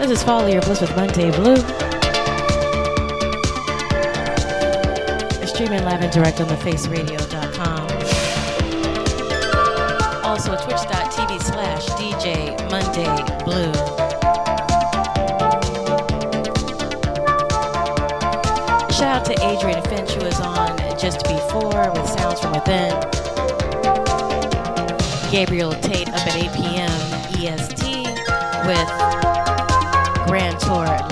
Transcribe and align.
This 0.00 0.12
is 0.12 0.22
Follow 0.22 0.46
Your 0.46 0.62
Bliss 0.62 0.80
with 0.80 0.96
Monday 0.96 1.30
Blue. 1.30 1.58
Streaming 5.46 5.84
live 5.84 6.00
and 6.00 6.10
direct 6.10 6.40
on 6.40 6.48
thefaceradio.com. 6.48 7.86
Also 10.24 10.56
twitch.tv 10.56 11.42
slash 11.42 11.86
DJ 11.90 12.56
Monday 12.70 13.44
Blue. 13.44 13.74
Shout 18.96 19.18
out 19.18 19.24
to 19.26 19.34
Adrian 19.44 19.82
Finch 19.82 20.12
who 20.12 20.24
was 20.24 20.40
on 20.40 20.78
just 20.98 21.24
before 21.24 21.92
with 21.92 22.08
Sounds 22.08 22.40
from 22.40 22.52
Within. 22.54 22.98
Gabriel 25.30 25.72
Tate 25.72 26.08
up 26.08 26.26
at 26.26 26.36
8 26.36 26.52
p.m. 26.54 26.90
EST 27.36 28.06
with 28.66 29.29
Tour 30.60 31.09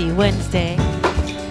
happy, 0.00 0.12
Wednesday. 0.12 0.74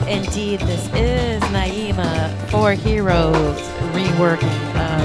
Indeed, 0.08 0.62
this 0.62 0.86
is 0.96 1.42
Naima 1.52 2.34
4hero's 2.48 3.62
reworking 3.94 4.76
of 4.76 5.02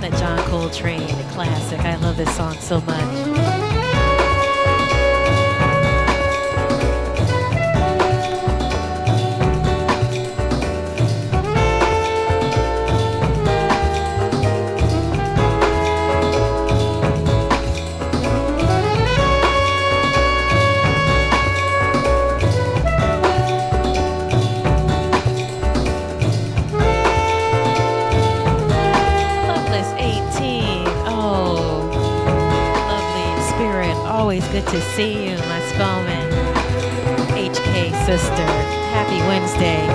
the 0.00 0.10
John 0.18 0.38
Coltrane 0.48 1.08
classic. 1.30 1.80
I 1.80 1.96
love 1.96 2.16
this 2.16 2.34
song 2.36 2.54
so 2.54 2.80
much. 2.82 3.31
Wednesday. 39.62 39.86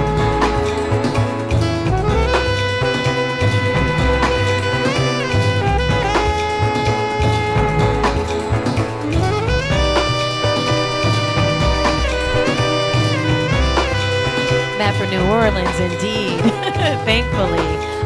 Matt 14.78 14.96
for 14.96 15.08
New 15.08 15.22
Orleans, 15.32 15.80
indeed. 15.80 16.40
Thankfully. 17.06 17.60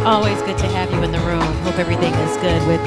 Always 0.03 0.41
good 0.41 0.57
to 0.57 0.67
have 0.67 0.91
you 0.91 1.03
in 1.03 1.11
the 1.11 1.19
room. 1.19 1.41
Hope 1.61 1.77
everything 1.77 2.13
is 2.13 2.37
good 2.37 2.65
with 2.67 2.80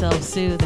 self 0.00 0.24
soothing 0.24 0.59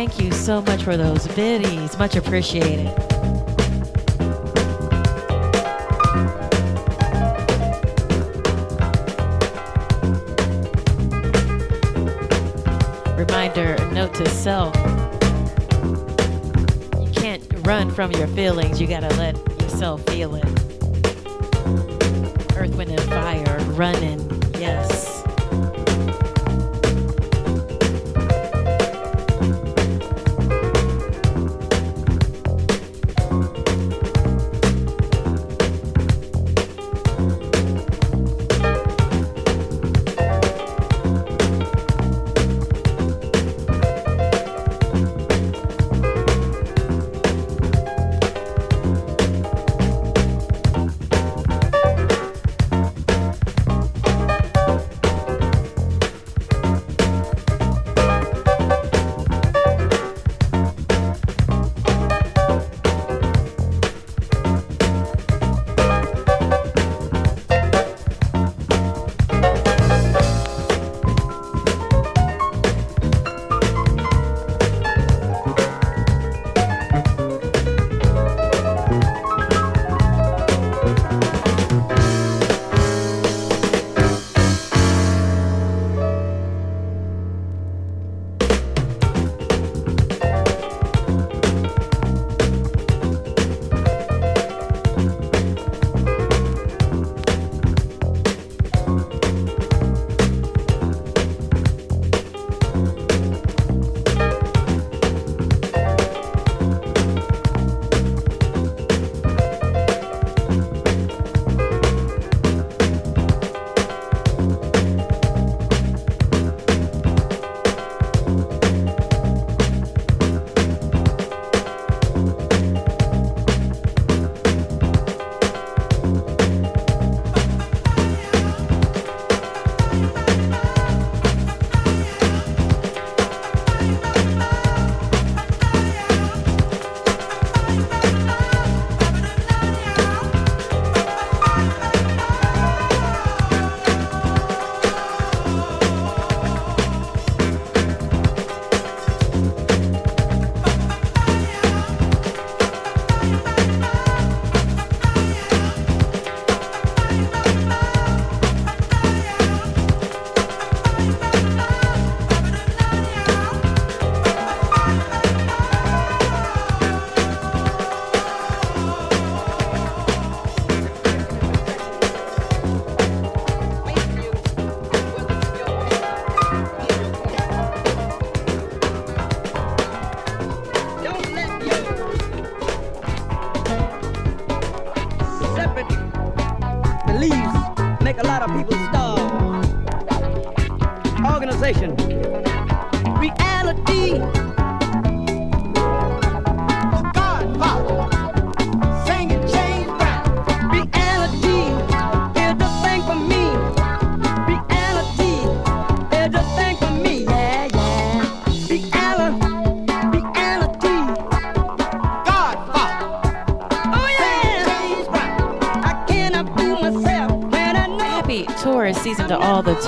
Thank 0.00 0.18
you 0.18 0.32
so 0.32 0.62
much 0.62 0.82
for 0.82 0.96
those 0.96 1.28
biddies. 1.28 1.98
Much 1.98 2.16
appreciated. 2.16 2.88
Reminder, 13.14 13.76
note 13.92 14.14
to 14.14 14.26
self. 14.30 14.74
You 16.98 17.12
can't 17.12 17.46
run 17.66 17.90
from 17.90 18.10
your 18.12 18.28
feelings. 18.28 18.80
You 18.80 18.86
gotta 18.86 19.14
let 19.16 19.36
yourself 19.60 20.02
feel 20.06 20.34
it. 20.34 20.46
Earth, 22.56 22.74
wind, 22.74 22.90
and 22.90 23.02
fire 23.02 23.58
running. 23.72 24.19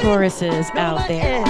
To 0.02 0.08
all 0.08 0.18
the 0.18 0.28
tourists 0.28 0.70
out 0.74 1.06
there. 1.08 1.44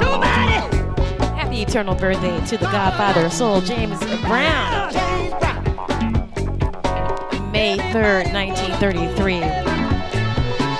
Nobody. 0.00 1.36
Happy 1.36 1.62
eternal 1.62 1.94
birthday 1.94 2.44
to 2.46 2.56
the 2.56 2.66
godfather 2.66 3.26
of 3.26 3.32
soul, 3.32 3.60
James 3.60 3.98
Brown. 4.22 4.92
May 7.52 7.76
3rd, 7.92 8.32
1933 8.32 9.40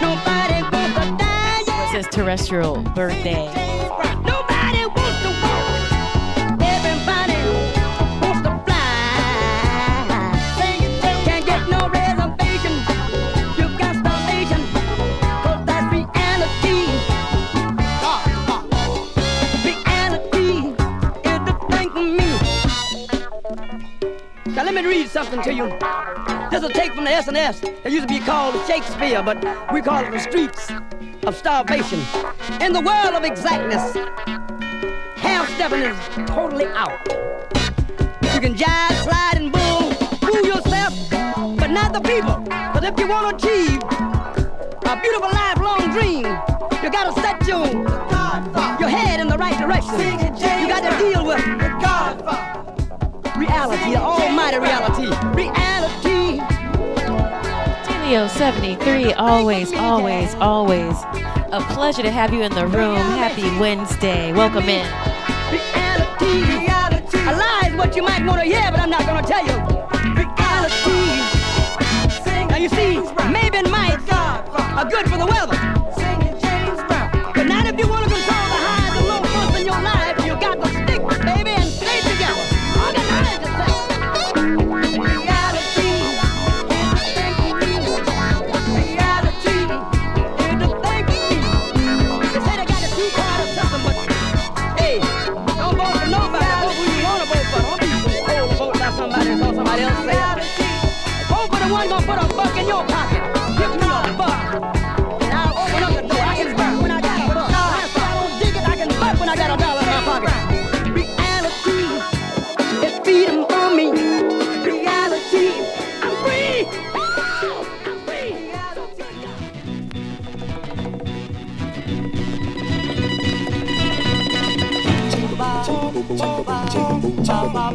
Nobody 0.00 0.62
wants 0.62 1.70
was 1.70 1.90
his 1.92 2.06
terrestrial 2.08 2.82
birthday. 2.94 3.69
Something 25.30 25.44
to 25.44 25.56
you. 25.56 25.68
This 26.50 26.62
is 26.62 26.68
a 26.68 26.72
take 26.72 26.92
from 26.92 27.04
the 27.04 27.10
S&S. 27.10 27.62
It 27.62 27.92
used 27.92 28.08
to 28.08 28.14
be 28.14 28.20
called 28.20 28.54
Shakespeare, 28.66 29.22
but 29.22 29.36
we 29.72 29.80
call 29.80 30.04
it 30.04 30.10
the 30.10 30.18
streets 30.18 30.70
of 31.24 31.36
starvation. 31.36 32.00
In 32.60 32.72
the 32.72 32.80
world 32.80 33.14
of 33.14 33.24
exactness, 33.24 33.94
half-stepping 35.16 35.82
is 35.82 35.96
totally 36.28 36.66
out. 36.66 36.98
You 38.34 38.40
can 38.40 38.54
jive, 38.54 39.04
slide, 39.04 39.36
and 39.36 39.52
bull, 39.52 39.92
fool 40.18 40.44
yourself, 40.44 40.94
but 41.56 41.68
not 41.68 41.92
the 41.92 42.00
people. 42.00 42.42
But 42.74 42.82
if 42.82 42.98
you 42.98 43.06
want 43.06 43.38
to 43.38 43.46
achieve 43.46 43.80
a 44.84 45.00
beautiful 45.00 45.28
lifelong 45.28 45.39
inside 54.50 54.56
of 54.56 54.62
reality. 54.62 55.06
Reality. 55.36 56.40
Tenio 57.84 58.28
73, 58.28 59.12
always, 59.14 59.72
always, 59.72 60.34
always 60.34 60.96
a 61.52 61.60
pleasure 61.72 62.02
to 62.02 62.10
have 62.10 62.32
you 62.32 62.42
in 62.42 62.52
the 62.52 62.66
room. 62.66 62.96
Happy 62.96 63.42
Wednesday. 63.58 64.32
Welcome 64.32 64.68
in. 64.68 64.86
Reality. 65.50 66.44
Reality. 66.58 67.18
A 67.18 67.32
lie 67.32 67.68
is 67.68 67.76
what 67.76 67.96
you 67.96 68.02
might 68.02 68.24
want 68.24 68.40
to 68.40 68.46
hear, 68.46 68.70
but 68.70 68.80
I'm 68.80 68.90
not 68.90 69.06
going 69.06 69.22
to 69.22 69.28
tell 69.28 69.44
you. 69.44 69.56
Reality. 70.14 71.20
Now 72.48 72.56
you 72.56 72.68
see, 72.68 72.99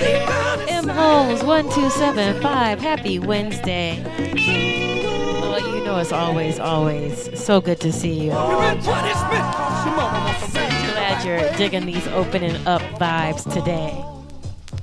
M 0.00 0.88
Holes 0.88 1.42
1275. 1.42 2.80
Happy 2.80 3.18
Wednesday. 3.18 4.02
Well, 5.40 5.60
you 5.60 5.84
know 5.84 5.98
it's 5.98 6.12
always, 6.12 6.58
always 6.60 7.28
so 7.38 7.60
good 7.60 7.80
to 7.80 7.92
see 7.92 8.24
you. 8.24 8.30
Glad 8.30 8.84
you're 11.24 11.50
digging 11.56 11.86
these 11.86 12.06
opening 12.08 12.56
up 12.66 12.82
vibes 13.00 13.44
today. 13.52 14.04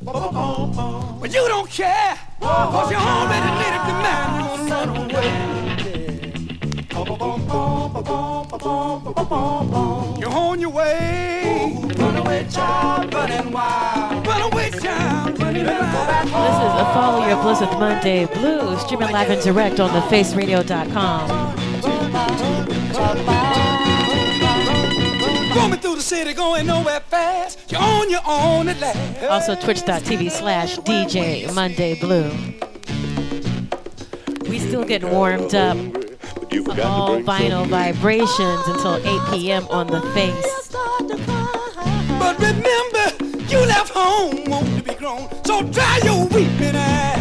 But 0.03 1.34
you 1.34 1.48
don't 1.48 1.69
care, 1.69 2.17
cause 2.39 2.91
you 2.91 2.98
already 2.98 3.51
lit 3.58 3.73
up 3.73 3.88
the 3.88 3.93
mountain. 4.04 4.45
You're 10.19 10.30
on 10.30 10.60
your 10.60 10.69
way. 10.71 11.73
Runaway 11.97 12.47
child, 12.49 13.13
running 13.13 13.51
wild. 13.51 14.28
Runaway 14.28 14.71
this 15.65 15.73
is 15.73 16.73
a 16.78 16.86
Follow 16.93 17.28
Your 17.28 17.41
bliss 17.41 17.60
with 17.60 17.71
Monday 17.71 18.25
Blues, 18.25 18.82
streaming 18.82 19.12
live 19.12 19.30
and 19.32 19.41
direct 19.41 19.80
on 19.80 19.89
thefaceradio.com. 19.89 21.56
Through 25.82 25.95
the 25.95 26.01
city, 26.01 26.34
going 26.34 26.65
nowhere 26.65 26.99
fast. 27.01 27.71
You're 27.71 27.82
on 27.82 28.10
your 28.10 28.21
own 28.25 28.67
at 28.69 28.80
last. 28.80 29.23
Also, 29.23 29.56
twitch.tv 29.56 30.32
slash 30.32 30.78
DJ 30.78 31.54
Monday 31.54 31.99
Blue. 31.99 32.32
We 34.49 34.60
still 34.60 34.84
getting 34.84 35.12
warmed 35.12 35.54
up. 35.54 35.78
All 36.84 37.19
vinyl 37.21 37.67
vibrations 37.67 38.67
until 38.67 38.95
8 38.95 39.32
p.m. 39.32 39.67
on 39.67 39.88
the 39.88 40.01
face. 40.13 40.71
But 42.19 42.39
remember, 42.39 42.85
left 43.86 43.98
home, 43.98 44.43
won't 44.45 44.86
be 44.86 44.93
grown. 44.95 45.30
So 45.43 45.62
dry 45.63 46.00
your 46.04 46.26
weeping 46.28 46.76
eyes. 46.76 47.14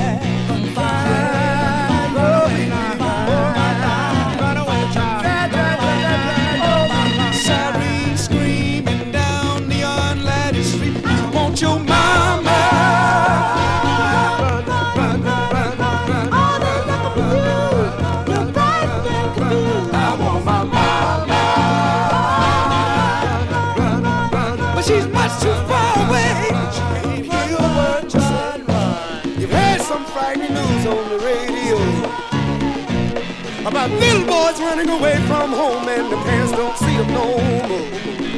about 33.67 33.91
little 33.91 34.27
boys 34.27 34.61
running 34.61 34.91
away 34.91 35.17
from 35.27 35.51
home 35.51 35.89
and 35.89 36.13
the 36.13 36.17
parents 36.19 36.53
don't 36.53 36.77
see 36.77 36.97
them 36.97 37.09
no 37.09 37.25
more. 37.69 37.89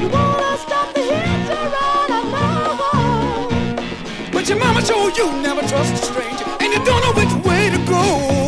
You 0.01 0.09
wanna 0.09 0.57
stop 0.59 0.95
the 0.95 1.01
hitcher 1.03 1.67
on 1.91 2.11
a 2.13 2.23
mama. 2.35 3.81
But 4.33 4.49
your 4.49 4.59
mama 4.59 4.85
showed 4.85 5.17
you 5.17 5.33
never 5.43 5.63
trust 5.63 5.95
a 5.95 6.07
stranger 6.07 6.45
and 6.61 6.73
you 6.73 6.85
don't 6.85 7.03
know 7.03 7.13
which 7.13 7.33
way 7.45 7.71
to 7.71 7.79
go. 7.87 8.46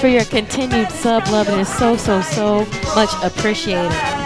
for 0.00 0.08
your 0.08 0.24
continued 0.24 0.90
sub 0.90 1.28
love. 1.28 1.48
It 1.50 1.58
is 1.58 1.68
so, 1.68 1.94
so, 1.94 2.22
so 2.22 2.64
much 2.94 3.10
appreciated. 3.22 4.19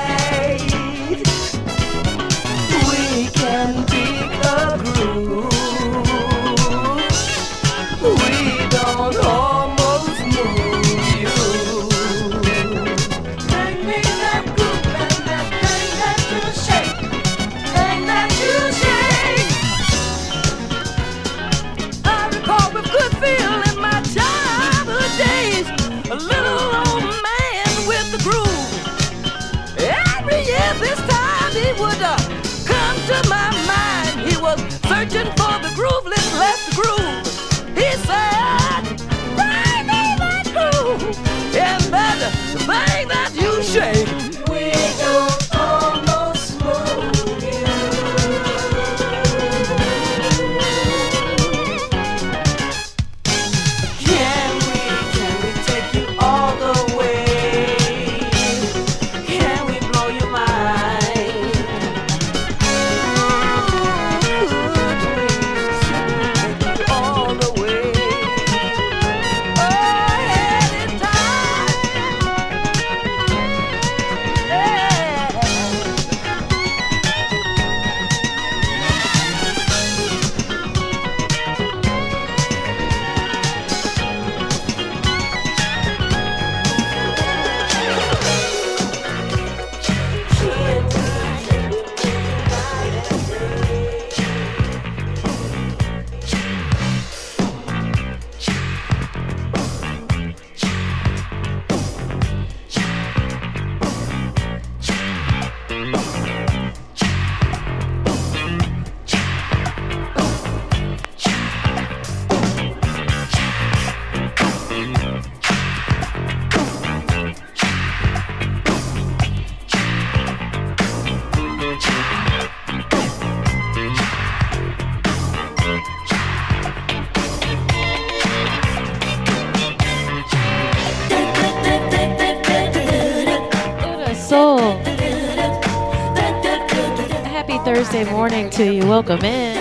Sunday 138.05 138.19
morning 138.19 138.51
to 138.51 138.71
you. 138.71 138.87
Welcome 138.87 139.25
in. 139.25 139.57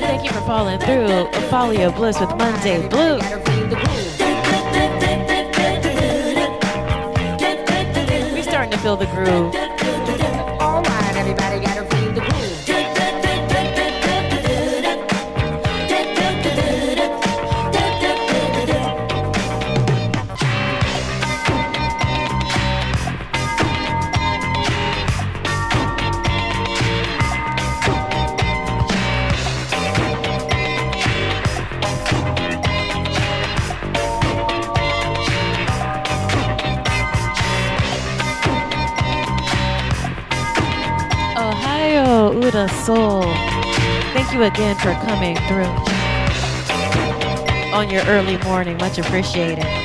Thank 0.00 0.24
you 0.24 0.30
for 0.30 0.40
following 0.46 0.78
through 0.78 1.04
a 1.04 1.30
Follow 1.50 1.72
Your 1.72 1.92
Bliss 1.92 2.18
with 2.18 2.30
Monday 2.30 2.88
Blue. 2.88 3.18
We're 8.32 8.42
starting 8.42 8.70
to 8.70 8.78
feel 8.78 8.96
the 8.96 9.06
groove. 9.06 9.63
soul. 42.84 43.22
Thank 44.12 44.34
you 44.34 44.42
again 44.42 44.76
for 44.76 44.92
coming 45.06 45.36
through 45.48 45.64
on 47.72 47.88
your 47.88 48.02
early 48.04 48.36
morning. 48.44 48.76
Much 48.76 48.98
appreciated. 48.98 49.83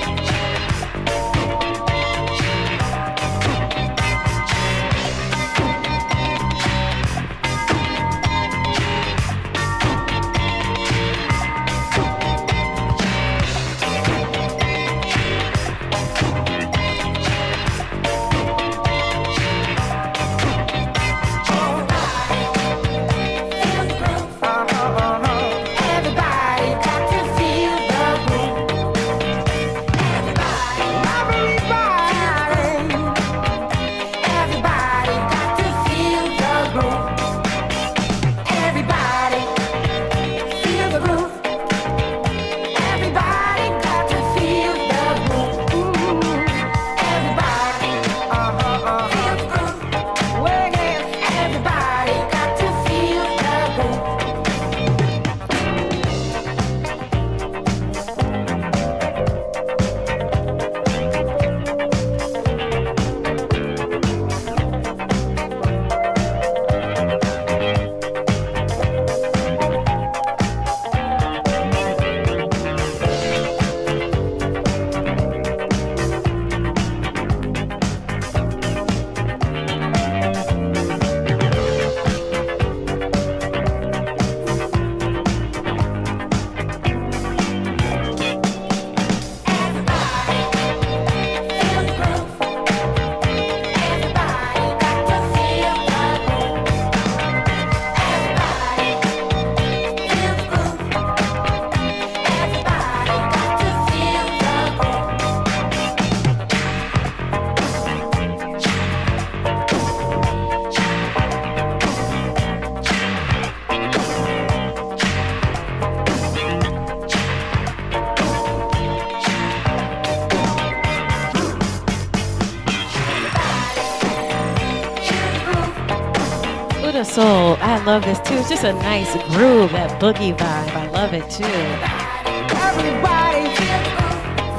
I 127.59 127.83
love 127.83 128.03
this 128.03 128.19
too. 128.19 128.35
It's 128.35 128.49
just 128.49 128.63
a 128.63 128.73
nice 128.73 129.11
groove, 129.33 129.71
that 129.71 129.99
boogie 130.01 130.37
vibe. 130.37 130.73
I 130.75 130.87
love 130.89 131.13
it 131.13 131.29
too. 131.29 131.43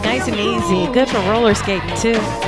Nice 0.03 0.27
and 0.29 0.37
easy. 0.37 0.93
Good 0.93 1.09
for 1.09 1.19
roller 1.31 1.55
skating 1.55 1.97
too. 1.97 2.40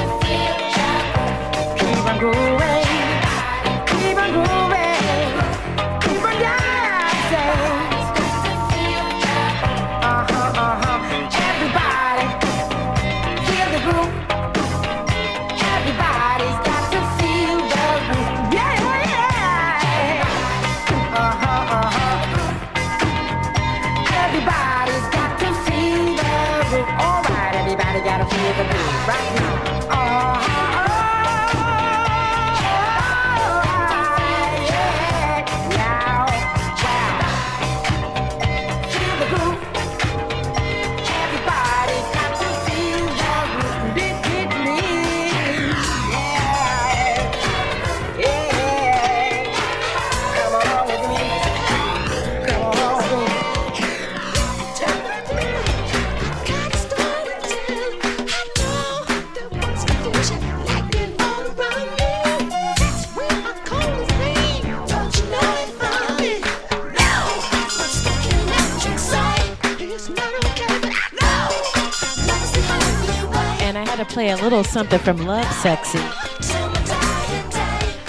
Little 74.43 74.65
something 74.65 74.99
from 74.99 75.19
Lovesexy. 75.19 76.03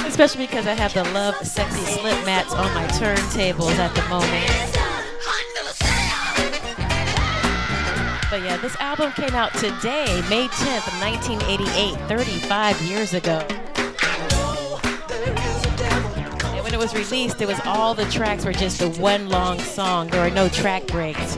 Especially 0.07 0.47
because 0.47 0.65
I 0.65 0.73
have 0.73 0.91
the 0.91 1.03
Love 1.13 1.35
Sexy 1.45 1.83
slip 1.83 2.25
mats 2.25 2.51
on 2.55 2.73
my 2.73 2.87
turntables 2.87 3.77
at 3.77 3.93
the 3.93 4.01
moment. 4.09 4.43
But 8.31 8.41
yeah, 8.41 8.57
this 8.57 8.75
album 8.77 9.11
came 9.11 9.35
out 9.35 9.53
today, 9.53 10.23
May 10.27 10.47
10th, 10.47 10.99
1988, 10.99 12.07
35 12.07 12.81
years 12.81 13.13
ago. 13.13 13.45
And 16.55 16.63
when 16.63 16.73
it 16.73 16.79
was 16.79 16.95
released, 16.95 17.39
it 17.43 17.47
was 17.47 17.59
all 17.63 17.93
the 17.93 18.05
tracks 18.05 18.43
were 18.43 18.53
just 18.53 18.79
the 18.79 18.89
one 18.99 19.29
long 19.29 19.59
song. 19.59 20.07
There 20.07 20.23
were 20.23 20.33
no 20.33 20.49
track 20.49 20.87
breaks. 20.87 21.37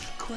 All 0.30 0.36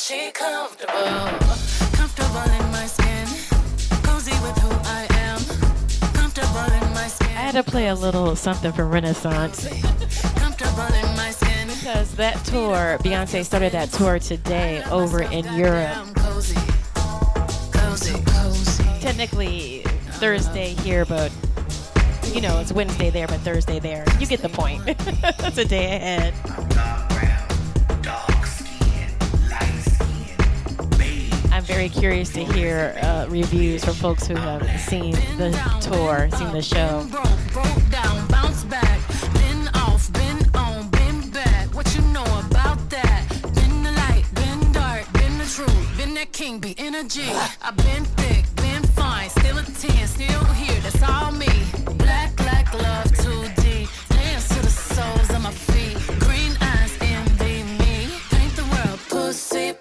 She 0.00 0.30
comfortable, 0.30 0.92
comfortable 1.92 2.40
in 2.40 2.72
my 2.72 2.86
skin, 2.86 3.26
cozy 4.02 4.32
with 4.40 4.56
who 4.58 4.70
I 4.84 5.06
am, 5.10 5.38
comfortable 6.14 6.72
in 6.72 6.94
my 6.94 7.06
skin. 7.06 7.28
I 7.28 7.42
had 7.42 7.52
to 7.52 7.62
play 7.62 7.88
a 7.88 7.94
little 7.94 8.34
something 8.34 8.72
from 8.72 8.90
Renaissance 8.90 9.68
Comfortable 10.38 10.86
in 10.94 11.16
my 11.16 11.30
skin. 11.32 11.68
because 11.68 12.14
that 12.14 12.42
tour, 12.46 12.96
Beyonce 13.02 13.44
started 13.44 13.72
that 13.72 13.92
tour 13.92 14.18
today 14.18 14.82
over 14.84 15.22
in 15.22 15.44
Europe. 15.54 15.94
I'm 15.94 16.14
cozy, 16.14 16.56
cozy, 17.74 18.22
cozy. 18.24 18.84
Technically 19.00 19.82
Thursday 20.12 20.72
here, 20.82 21.04
but 21.04 21.30
you 22.32 22.40
know 22.40 22.58
it's 22.58 22.72
Wednesday 22.72 23.10
there, 23.10 23.26
but 23.26 23.40
Thursday 23.40 23.78
there. 23.78 24.06
You 24.18 24.26
get 24.26 24.40
the 24.40 24.48
point. 24.48 24.82
it's 24.88 25.58
a 25.58 25.64
day 25.66 25.96
ahead. 25.96 27.09
Very 31.70 31.88
curious 31.88 32.30
to 32.30 32.44
hear 32.44 32.98
uh, 33.00 33.26
reviews 33.28 33.84
from 33.84 33.94
folks 33.94 34.26
who 34.26 34.34
have 34.34 34.80
seen 34.80 35.12
the 35.38 35.50
tour, 35.80 36.28
seen 36.36 36.52
the 36.52 36.60
show. 36.60 37.06
King, 46.32 46.58
be 46.58 46.74
energy. 46.78 47.28
I've 47.60 47.76
been 47.76 48.04
thick, 48.16 48.44
been 48.56 48.82
fine, 48.94 49.28
still 49.28 49.58
a 49.58 49.62
10, 49.62 50.06
still 50.06 50.44
here, 50.54 50.80
that's 50.80 51.02
all 51.02 51.32
me. 51.32 51.48
Black, 51.96 52.34
black 52.36 52.72
love, 52.72 53.06
2D. 53.12 53.88
Dance 54.08 54.48
to 54.48 54.62
the 54.62 54.70
soles 54.70 55.28
of 55.30 55.42
my 55.42 55.50
feet. 55.50 55.98
Green 56.20 56.56
eyes, 56.62 56.96
envy 57.02 57.62
me. 57.82 58.08
Paint 58.30 58.56
the 58.56 58.64
world, 58.64 59.00
pussy 59.10 59.74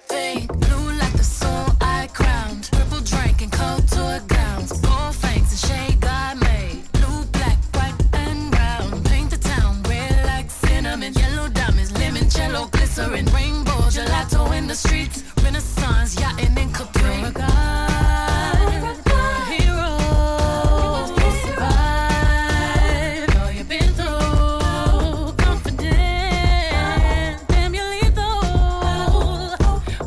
lethal. 27.91 28.31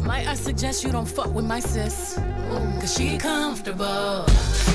Might 0.01 0.27
I 0.27 0.35
suggest 0.35 0.83
you 0.85 0.91
don't 0.91 1.09
fuck 1.09 1.33
with 1.35 1.45
my 1.45 1.61
sis? 1.61 2.19
Cause 2.81 2.95
she 2.97 3.19
comfortable. 3.19 4.25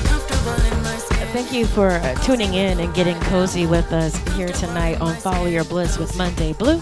Comfortable 0.06 0.56
in 0.72 0.84
my 0.84 0.96
skin. 0.98 1.28
Thank 1.34 1.52
you 1.52 1.66
for 1.66 1.90
uh, 1.90 2.14
tuning 2.24 2.54
in 2.54 2.80
and 2.80 2.94
getting 2.94 3.20
cozy 3.22 3.66
with 3.66 3.92
us 3.92 4.16
here 4.36 4.50
tonight 4.50 5.02
on 5.02 5.16
Follow 5.16 5.48
Your 5.48 5.64
Bliss 5.66 5.98
with 5.98 6.16
Monday 6.18 6.54
Blue. 6.54 6.80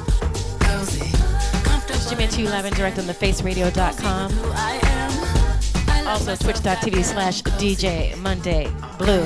Cozy. 0.60 1.15
You 2.18 2.50
live 2.50 2.66
and 2.66 2.76
direct 2.76 2.98
on 2.98 3.04
thefaceradio.com. 3.06 4.32
Also, 6.08 6.36
twitch.tv 6.36 7.04
slash 7.04 7.42
DJ 7.44 8.18
Monday 8.18 8.68
Blue. 8.98 9.26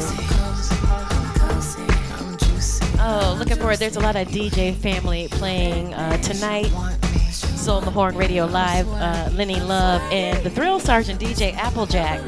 Oh, 2.99 3.35
looking 3.37 3.57
forward. 3.57 3.77
There's 3.77 3.95
a 3.95 3.99
lot 3.99 4.15
of 4.15 4.27
DJ 4.29 4.75
family 4.75 5.27
playing 5.29 5.93
uh, 5.93 6.17
tonight. 6.17 6.71
Soul 7.31 7.77
in 7.77 7.85
the 7.85 7.91
Horn 7.91 8.17
Radio 8.17 8.45
Live. 8.47 8.87
Uh, 8.89 9.29
Lenny 9.33 9.59
Love 9.59 10.01
and 10.11 10.43
the 10.43 10.49
Thrill 10.49 10.79
Sergeant 10.79 11.21
DJ 11.21 11.53
Applejack. 11.55 12.21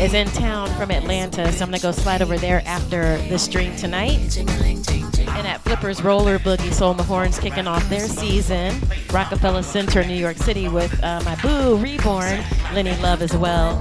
Is 0.00 0.14
in 0.14 0.26
town 0.28 0.66
from 0.76 0.90
Atlanta, 0.90 1.52
so 1.52 1.62
I'm 1.62 1.70
gonna 1.70 1.78
go 1.78 1.92
slide 1.92 2.22
over 2.22 2.38
there 2.38 2.62
after 2.64 3.18
the 3.28 3.38
stream 3.38 3.76
tonight. 3.76 4.38
And 4.38 5.46
at 5.46 5.60
Flippers 5.60 6.02
Roller 6.02 6.38
Boogie, 6.38 6.72
Soul 6.72 6.92
in 6.92 6.96
the 6.96 7.02
Horns 7.02 7.38
kicking 7.38 7.66
off 7.66 7.86
their 7.90 8.08
season. 8.08 8.74
Rockefeller 9.12 9.62
Center, 9.62 10.02
New 10.02 10.14
York 10.14 10.38
City, 10.38 10.68
with 10.68 11.04
uh, 11.04 11.20
my 11.26 11.36
boo 11.42 11.76
Reborn, 11.76 12.42
Lenny 12.72 12.96
Love 13.02 13.20
as 13.20 13.36
well. 13.36 13.76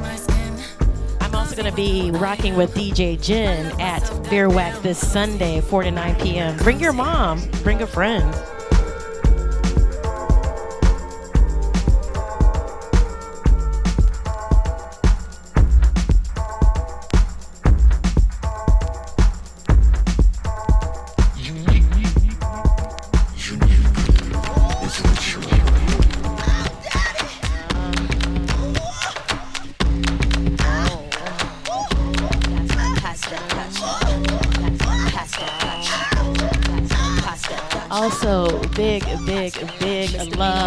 I'm 1.22 1.34
also 1.34 1.56
gonna 1.56 1.72
be 1.72 2.12
rocking 2.12 2.58
with 2.58 2.74
DJ 2.74 3.22
Jen 3.22 3.80
at 3.80 4.04
Beer 4.30 4.50
Wax 4.50 4.78
this 4.80 5.00
Sunday, 5.00 5.62
4 5.62 5.84
to 5.84 5.92
9 5.92 6.16
p.m. 6.16 6.58
Bring 6.58 6.82
your 6.82 6.94
mom, 6.94 7.42
bring 7.64 7.82
a 7.82 7.88
friend. 7.88 8.36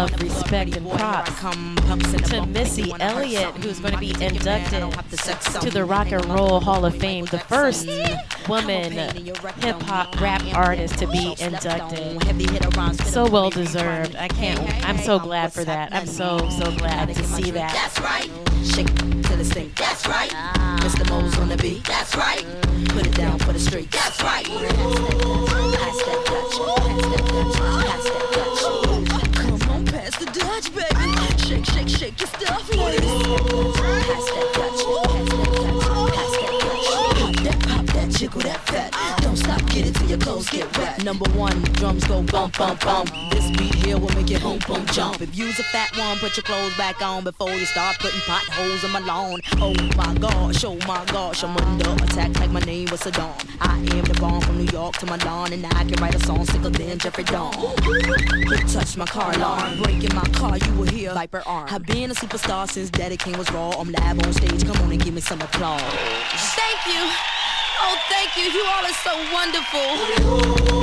Love, 0.03 0.21
respect, 0.21 0.75
and 0.75 0.89
props 0.89 2.29
to 2.29 2.45
Missy 2.47 2.91
Elliott, 2.99 3.55
who's 3.57 3.79
going 3.79 3.93
to 3.93 3.99
be 3.99 4.11
inducted 4.23 4.91
to 5.61 5.69
the 5.69 5.85
Rock 5.85 6.11
and 6.11 6.25
Roll 6.25 6.59
Hall 6.59 6.85
of 6.85 6.95
Fame, 6.97 7.25
the 7.25 7.39
first 7.39 7.87
woman 8.47 8.91
hip 8.91 9.81
hop 9.83 10.19
rap 10.19 10.43
artist 10.55 10.97
to 10.99 11.07
be 11.07 11.35
inducted. 11.39 12.21
So 13.05 13.29
well 13.29 13.49
deserved. 13.49 14.15
I 14.15 14.27
can't. 14.27 14.59
I'm 14.85 14.97
so 14.97 15.19
glad 15.19 15.53
for 15.53 15.63
that. 15.63 15.93
I'm 15.93 16.07
so 16.07 16.49
so 16.49 16.75
glad 16.77 17.13
to 17.13 17.23
see 17.23 17.51
that. 17.51 17.71
That's 17.71 17.99
right. 17.99 18.29
Shake 18.65 18.93
till 19.23 19.39
it's 19.39 19.53
thing. 19.53 19.71
That's 19.75 20.07
right. 20.07 20.29
Mr. 20.81 21.09
Mo's 21.09 21.37
on 21.37 21.49
the 21.49 21.57
beat. 21.57 21.85
That's 21.85 22.15
right. 22.15 22.45
Put 22.89 23.07
it 23.07 23.15
down 23.15 23.39
for 23.39 23.53
the 23.53 23.59
street. 23.59 23.91
That's 23.91 24.21
right. 24.21 24.45
Pass 24.45 24.63
that 26.03 26.25
Dutch. 26.25 26.57
Pass 26.77 27.01
that 27.01 27.27
Dutch. 27.27 27.55
Pass 27.55 28.03
that 28.03 28.32
Number 41.03 41.29
one, 41.31 41.61
drums 41.73 42.05
go 42.05 42.21
bump, 42.23 42.57
bump, 42.57 42.79
bump. 42.79 43.11
This 43.31 43.51
beat 43.57 43.75
here 43.75 43.97
will 43.97 44.07
make 44.15 44.31
it 44.31 44.41
boom, 44.41 44.57
boom, 44.65 44.85
jump. 44.85 45.21
If 45.21 45.35
you's 45.35 45.59
a 45.59 45.63
fat 45.63 45.95
one, 45.97 46.17
put 46.19 46.37
your 46.37 46.45
clothes 46.45 46.77
back 46.77 47.01
on 47.01 47.25
before 47.25 47.51
you 47.51 47.65
start 47.65 47.99
putting 47.99 48.21
potholes 48.21 48.85
in 48.85 48.91
my 48.91 48.99
lawn. 48.99 49.41
Oh 49.57 49.73
my 49.97 50.13
gosh, 50.15 50.63
oh 50.63 50.77
my 50.87 51.03
gosh, 51.07 51.43
I'm 51.43 51.57
under 51.57 51.91
attack 52.05 52.39
like 52.39 52.51
my 52.51 52.61
name 52.61 52.87
was 52.89 53.01
Saddam. 53.01 53.33
I 53.59 53.79
am 53.79 54.05
the 54.05 54.17
bomb 54.21 54.39
from 54.41 54.57
New 54.57 54.71
York 54.71 54.95
to 54.99 55.05
Milan, 55.05 55.51
and 55.51 55.65
I 55.65 55.83
can 55.83 56.01
write 56.01 56.15
a 56.15 56.25
song 56.25 56.45
sicker 56.45 56.69
than 56.69 56.97
Jeffrey 56.99 57.25
Dawn. 57.25 57.53
It 57.53 58.67
touched 58.69 58.95
my 58.95 59.05
car 59.05 59.33
alarm, 59.33 59.83
breaking 59.83 60.15
my 60.15 60.27
car, 60.29 60.57
you 60.57 60.73
will 60.75 60.87
hear 60.87 61.13
Viper 61.13 61.43
arm. 61.45 61.67
I've 61.69 61.85
been 61.85 62.11
a 62.11 62.15
superstar 62.15 62.69
since 62.71 62.89
Daddy 62.89 63.17
Kane 63.17 63.37
was 63.37 63.51
raw. 63.51 63.71
I'm 63.71 63.91
live 63.91 64.25
on 64.25 64.31
stage, 64.31 64.65
come 64.65 64.77
on 64.77 64.91
and 64.93 65.03
give 65.03 65.13
me 65.13 65.19
some 65.19 65.41
applause. 65.41 65.81
Thank 65.81 66.79
you. 66.87 67.11
Oh, 67.85 67.97
thank 68.09 68.37
you. 68.37 68.43
You 68.43 68.63
all 68.65 68.85
are 68.85 68.93
so 68.93 69.13
wonderful. 69.33 70.82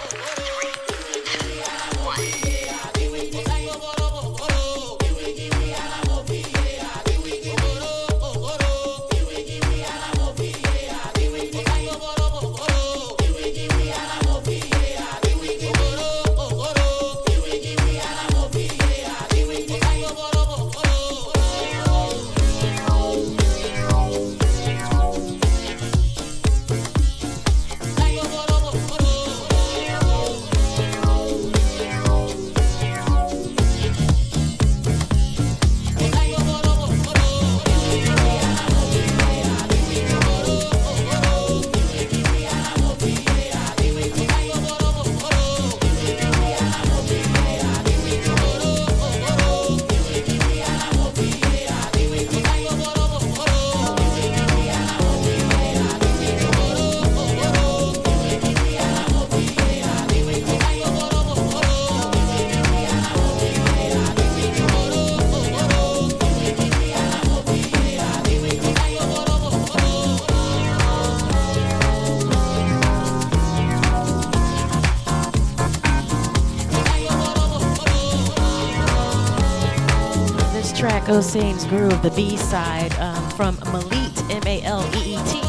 Track, 81.21 81.65
Groove, 81.65 82.01
the 82.01 82.09
B 82.15 82.35
side 82.35 82.91
um, 82.95 83.29
from 83.31 83.55
Maleet, 83.57 84.31
M 84.31 84.41
A 84.47 84.63
L 84.63 84.81
E 84.95 85.13
E 85.13 85.19
T. 85.29 85.39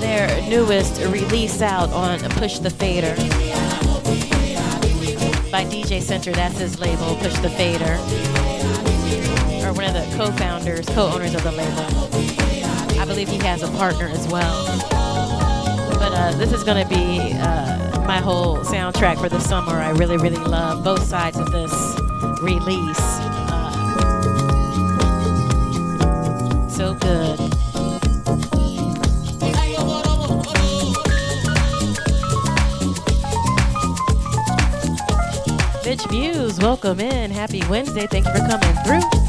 Their 0.00 0.42
newest 0.48 1.00
release 1.02 1.62
out 1.62 1.88
on 1.90 2.18
Push 2.30 2.58
the 2.58 2.70
Fader 2.70 3.14
by 5.52 5.64
DJ 5.66 6.02
Center. 6.02 6.32
That's 6.32 6.58
his 6.58 6.80
label, 6.80 7.14
Push 7.16 7.38
the 7.38 7.50
Fader. 7.50 7.94
Or 9.64 9.72
one 9.72 9.84
of 9.84 9.94
the 9.94 10.12
co 10.16 10.32
founders, 10.32 10.86
co 10.86 11.06
owners 11.06 11.36
of 11.36 11.44
the 11.44 11.52
label. 11.52 13.00
I 13.00 13.04
believe 13.06 13.28
he 13.28 13.38
has 13.38 13.62
a 13.62 13.68
partner 13.78 14.08
as 14.08 14.26
well. 14.26 14.66
But 16.00 16.12
uh, 16.12 16.32
this 16.38 16.52
is 16.52 16.64
going 16.64 16.82
to 16.82 16.88
be 16.92 17.34
uh, 17.34 18.04
my 18.04 18.18
whole 18.18 18.58
soundtrack 18.58 19.20
for 19.20 19.28
the 19.28 19.38
summer. 19.38 19.74
I 19.74 19.90
really, 19.90 20.16
really 20.16 20.42
love 20.42 20.82
both 20.82 21.04
sides 21.04 21.38
of 21.38 21.52
this 21.52 21.72
release. 22.42 23.23
So 26.84 26.94
good. 26.96 27.38
Bitch 35.82 36.06
Views, 36.10 36.58
welcome 36.58 37.00
in. 37.00 37.30
Happy 37.30 37.62
Wednesday. 37.70 38.06
Thank 38.06 38.26
you 38.26 38.32
for 38.32 38.46
coming 38.46 38.76
through. 38.84 39.23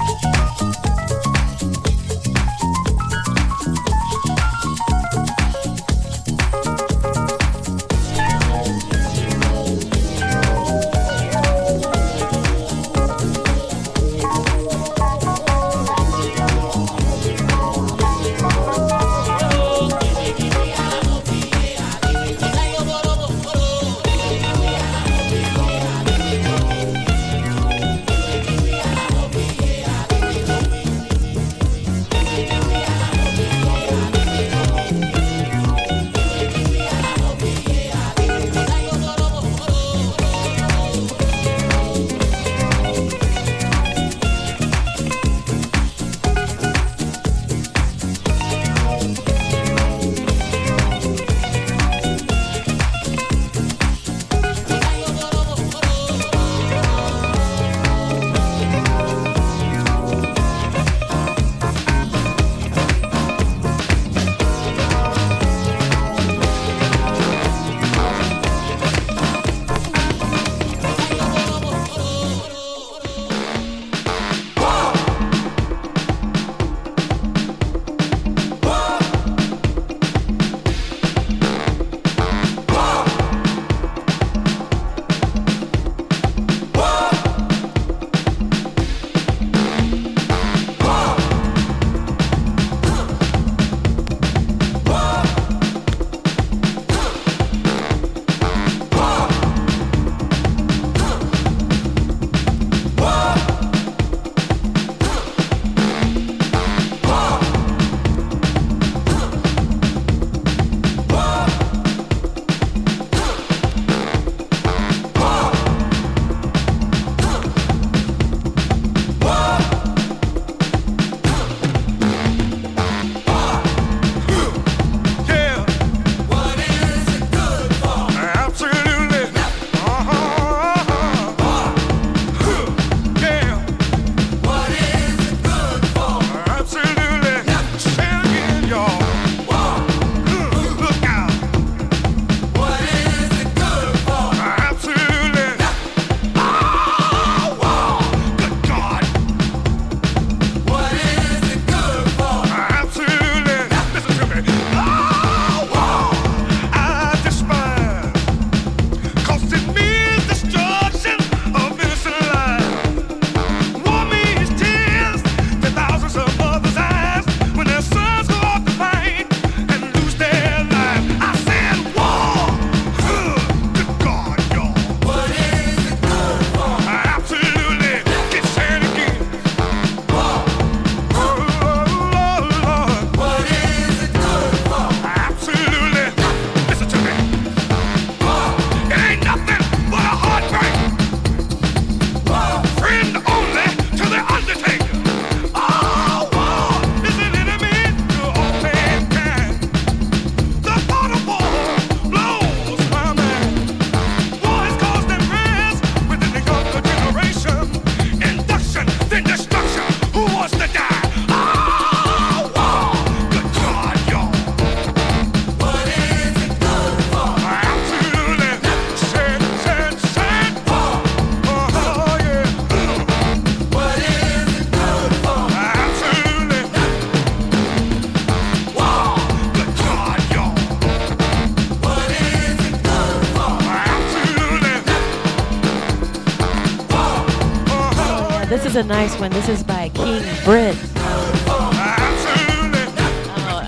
Is 238.75 238.83
a 238.83 238.87
nice 238.87 239.17
one. 239.19 239.31
This 239.31 239.47
is 239.47 239.63
by 239.63 239.87
King 239.89 240.21
Britt. 240.43 240.75
Oh, 240.97 241.31
oh, 241.47 241.71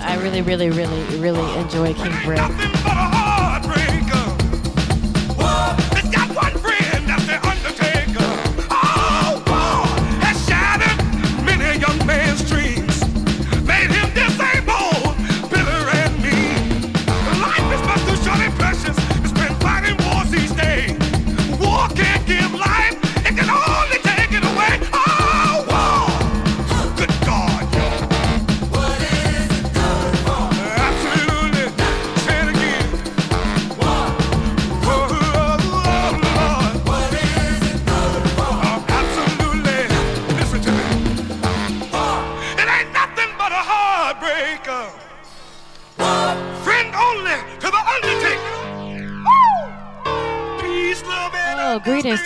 I 0.04 0.18
really, 0.22 0.42
really, 0.42 0.68
really, 0.68 1.18
really 1.18 1.58
enjoy 1.58 1.94
King 1.94 2.12
Britt. 2.24 2.97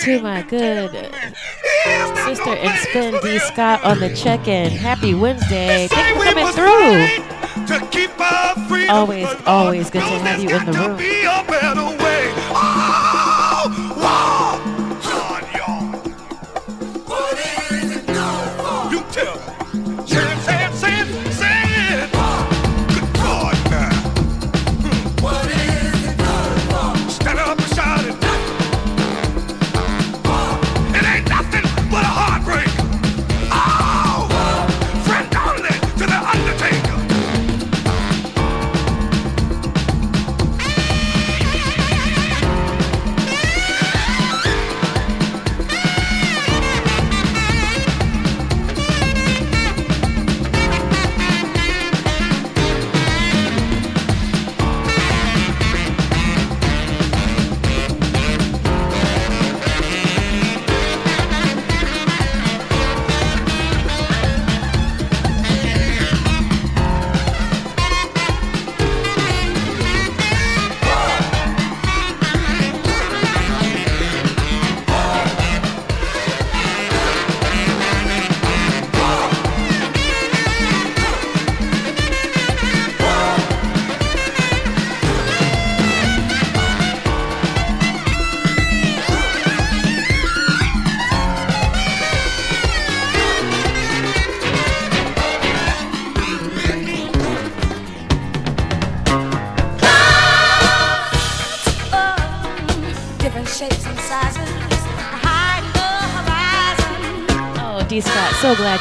To 0.03 0.21
my 0.21 0.43
good 0.43 0.91
sister 2.25 2.51
and 2.51 2.79
Spin 2.81 3.15
D 3.23 3.39
Scott 3.39 3.85
on 3.85 4.01
the 4.01 4.13
check-in. 4.17 4.71
Happy 4.73 5.15
Wednesday. 5.15 5.87
Thank 5.89 6.17
you 6.17 6.23
for 6.23 6.29
coming 6.29 6.47
through. 6.53 7.67
to 7.67 7.87
keep 7.91 8.11
our 8.21 8.55
freedom. 8.69 8.91
Always, 8.91 9.29
always 9.47 9.91
good 9.91 10.01
to 10.01 10.19
have 10.19 10.43
you 10.43 10.57
in 10.57 10.67
the 10.67 10.73
room. 10.73 11.92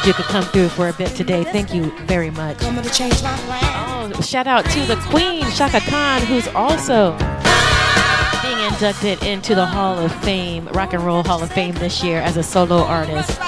You 0.04 0.12
could 0.12 0.24
come 0.24 0.42
through 0.42 0.68
for 0.70 0.88
a 0.88 0.92
bit 0.92 1.14
today. 1.14 1.44
Thank 1.44 1.72
you 1.72 1.96
very 2.06 2.30
much. 2.30 2.58
Coming 2.58 2.82
to 2.82 2.90
change 2.90 3.22
my 3.22 3.36
plan. 3.36 4.12
Oh, 4.16 4.20
shout 4.20 4.48
out 4.48 4.64
to 4.64 4.80
the 4.86 4.96
Queen, 4.96 5.44
Chaka 5.52 5.78
Khan, 5.88 6.22
who's 6.22 6.48
also 6.48 7.12
being 8.42 8.58
inducted 8.66 9.22
into 9.22 9.54
the 9.54 9.64
Hall 9.64 9.96
of 9.96 10.12
Fame, 10.24 10.66
Rock 10.72 10.92
and 10.92 11.04
Roll 11.04 11.22
Hall 11.22 11.40
of 11.40 11.52
Fame 11.52 11.74
this 11.76 12.02
year 12.02 12.18
as 12.18 12.36
a 12.36 12.42
solo 12.42 12.82
artist. 12.82 13.38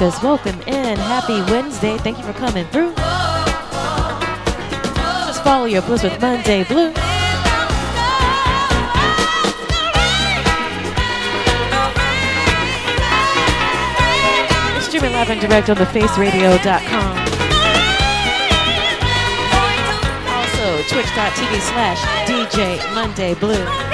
Armin 0.00 0.12
welcome 0.22 0.60
in. 0.62 0.96
Happy 0.98 1.40
Wednesday. 1.52 1.96
Thank 1.98 2.18
you 2.18 2.24
for 2.24 2.32
coming 2.32 2.66
through. 2.66 2.92
Just 5.26 5.44
follow 5.44 5.66
your 5.66 5.82
bliss 5.82 6.02
with 6.02 6.20
Monday 6.20 6.64
Blue. 6.64 6.92
Streaming 14.80 15.12
live 15.12 15.30
and 15.30 15.40
direct 15.40 15.70
on 15.70 15.76
thefaceradio.com. 15.76 17.18
Also, 20.34 20.82
twitch.tv 20.88 21.60
slash 21.60 22.00
DJ 22.26 22.94
Monday 22.94 23.34
Blue. 23.34 23.93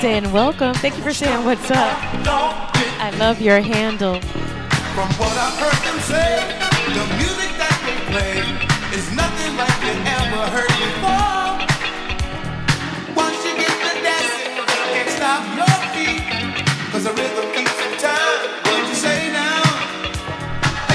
saying 0.00 0.30
welcome. 0.30 0.74
Thank 0.74 0.96
you 0.96 1.02
for 1.02 1.12
saying 1.12 1.44
what's 1.44 1.70
up. 1.72 1.98
I 3.02 3.10
love 3.18 3.40
your 3.40 3.58
handle. 3.60 4.20
From 4.94 5.10
what 5.18 5.34
I've 5.34 5.58
heard 5.58 5.80
them 5.82 5.98
say, 6.06 6.38
the 6.94 7.04
music 7.18 7.50
that 7.58 7.74
they 7.82 7.98
play 8.06 8.38
is 8.94 9.10
nothing 9.10 9.58
like 9.58 9.74
you 9.82 9.94
ever 10.06 10.42
heard 10.54 10.70
before. 10.78 11.58
Once 13.18 13.42
you 13.42 13.58
get 13.58 13.74
the 13.74 13.94
dancing, 14.06 14.62
can't 14.94 15.10
stop 15.18 15.42
your 15.58 15.78
feet, 15.90 16.22
cause 16.94 17.02
the 17.02 17.14
rhythm 17.18 17.50
keeps 17.50 17.74
in 17.82 17.92
time. 17.98 18.38
What 18.70 18.86
you 18.86 18.94
say 18.94 19.34
now? 19.34 19.66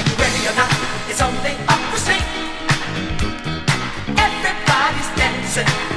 you 0.00 0.14
ready 0.16 0.40
or 0.48 0.56
not? 0.56 0.72
It's 1.12 1.20
only 1.20 1.52
up 1.68 1.80
for 1.92 2.00
sing. 2.00 2.24
Everybody's 4.16 5.10
dancing. 5.20 5.93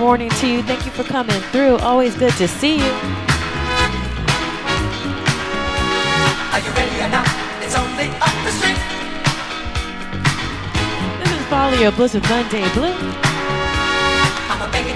morning 0.00 0.30
to 0.30 0.48
you. 0.48 0.62
Thank 0.62 0.86
you 0.86 0.90
for 0.92 1.04
coming 1.04 1.38
through. 1.52 1.76
Always 1.76 2.16
good 2.16 2.32
to 2.38 2.48
see 2.48 2.76
you. 2.76 2.92
Are 6.50 6.58
you 6.58 6.70
ready 6.72 6.96
or 7.04 7.10
not? 7.10 7.28
It's 7.60 7.76
only 7.76 8.08
up 8.16 8.32
the 8.42 8.50
street. 8.50 8.80
This 11.20 11.30
is 11.38 11.46
Follow 11.48 11.76
Your 11.76 11.92
Bliss 11.92 12.14
of 12.14 12.22
Monday 12.30 12.66
Blue. 12.72 12.96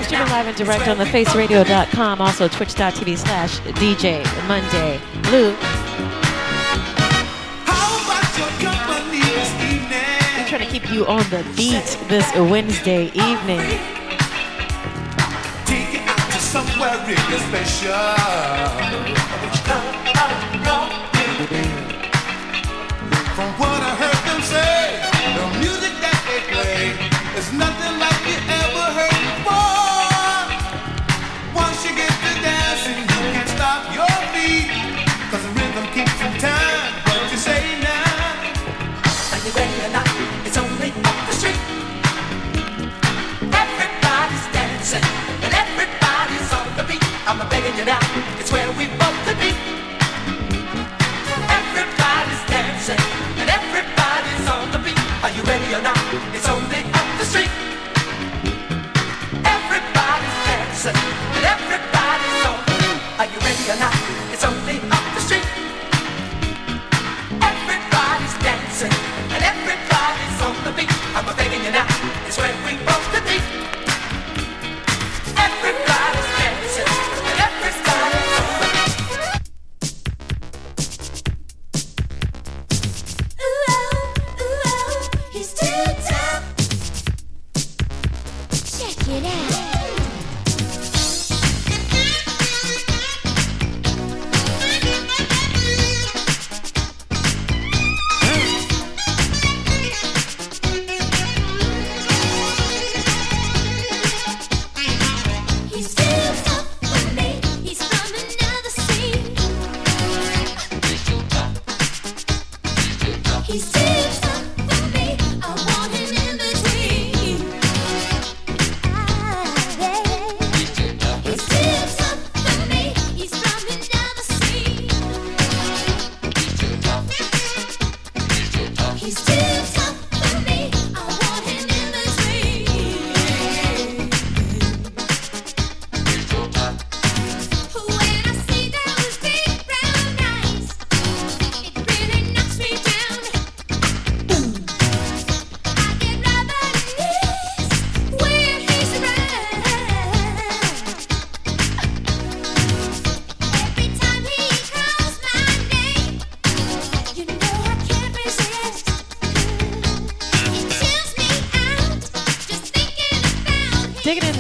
Streaming 0.05 0.29
live 0.29 0.47
and 0.47 0.57
direct 0.57 0.89
on 0.89 0.97
the 0.97 1.05
faceradio.com, 1.05 2.21
also 2.23 2.49
twitch.tv 2.49 3.19
slash 3.19 3.61
DJ 3.61 4.25
Monday 4.49 4.99
Blue. 5.25 5.55
I'm 10.37 10.47
trying 10.49 10.67
to 10.67 10.73
keep 10.73 10.91
you 10.91 11.07
on 11.07 11.23
the 11.29 11.45
beat 11.55 11.99
this 12.09 12.35
Wednesday 12.37 13.07
evening. 13.15 13.94
radio 17.07 17.39
special. 17.39 19.44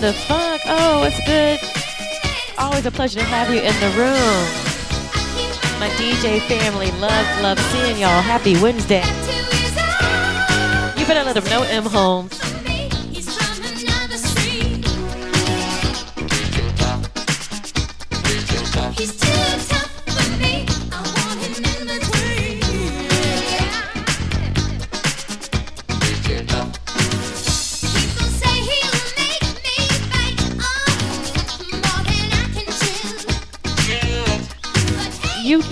The 0.04 0.12
funk. 0.12 0.60
Oh, 0.66 1.02
it's 1.04 1.18
good. 1.24 1.58
Always 2.58 2.84
a 2.84 2.90
pleasure 2.90 3.20
to 3.20 3.24
have 3.24 3.48
you 3.48 3.62
in 3.62 3.72
the 3.80 3.88
room. 3.96 4.44
My 5.80 5.88
DJ 5.96 6.42
family, 6.42 6.90
love, 7.00 7.40
love 7.40 7.58
seeing 7.72 7.96
y'all. 7.96 8.20
Happy 8.20 8.60
Wednesday. 8.60 9.02
You 11.00 11.06
better 11.06 11.24
let 11.24 11.34
them 11.34 11.44
know, 11.44 11.62
M. 11.62 11.84
Holmes. 11.84 12.43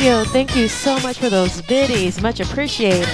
Yukio, 0.03 0.27
thank 0.27 0.57
you 0.57 0.67
so 0.67 0.99
much 0.99 1.17
for 1.19 1.31
those 1.31 1.63
biddies. 1.63 2.21
Much 2.21 2.41
appreciated. 2.41 3.07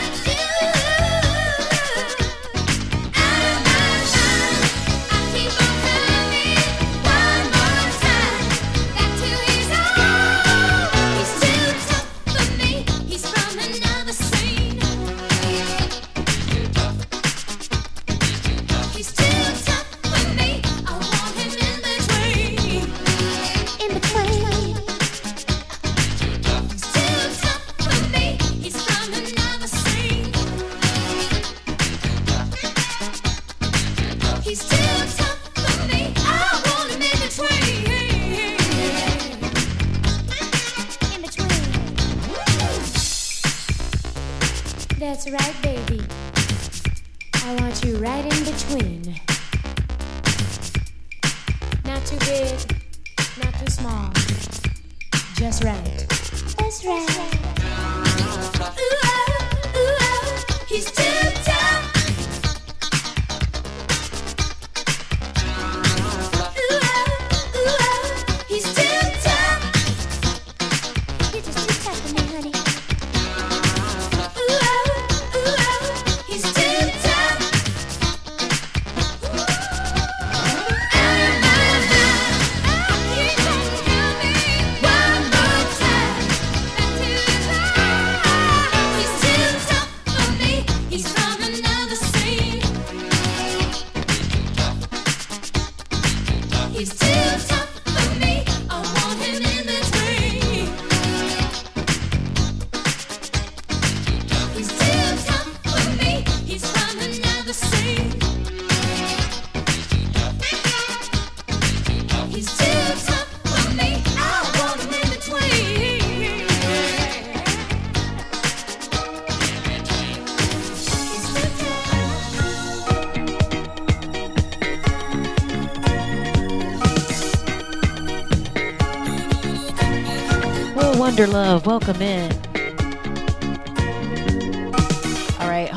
Wonder 130.99 131.26
Love, 131.26 131.64
welcome 131.64 132.03
in. 132.03 132.38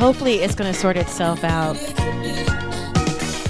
Hopefully 0.01 0.39
it's 0.39 0.55
going 0.55 0.73
to 0.73 0.77
sort 0.77 0.97
itself 0.97 1.43
out. 1.43 1.77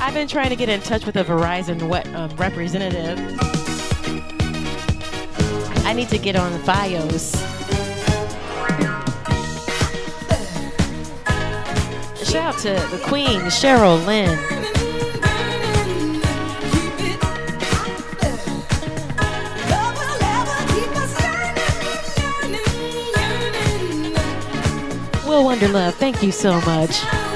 I've 0.01 0.13
been 0.13 0.27
trying 0.27 0.49
to 0.49 0.57
get 0.57 0.67
in 0.67 0.81
touch 0.81 1.05
with 1.05 1.15
a 1.15 1.23
Verizon 1.23 1.87
what, 1.87 2.05
um, 2.13 2.29
representative. 2.35 3.17
I 5.85 5.93
need 5.93 6.09
to 6.09 6.17
get 6.17 6.35
on 6.35 6.51
FiOS. 6.63 7.37
Shout 12.29 12.55
out 12.55 12.57
to 12.63 12.73
the 12.93 13.01
Queen, 13.05 13.39
Cheryl 13.43 14.05
Lynn. 14.05 14.50
Wonder 25.43 25.69
Love, 25.69 25.95
thank 25.95 26.21
you 26.21 26.31
so 26.31 26.61
much. 26.61 27.30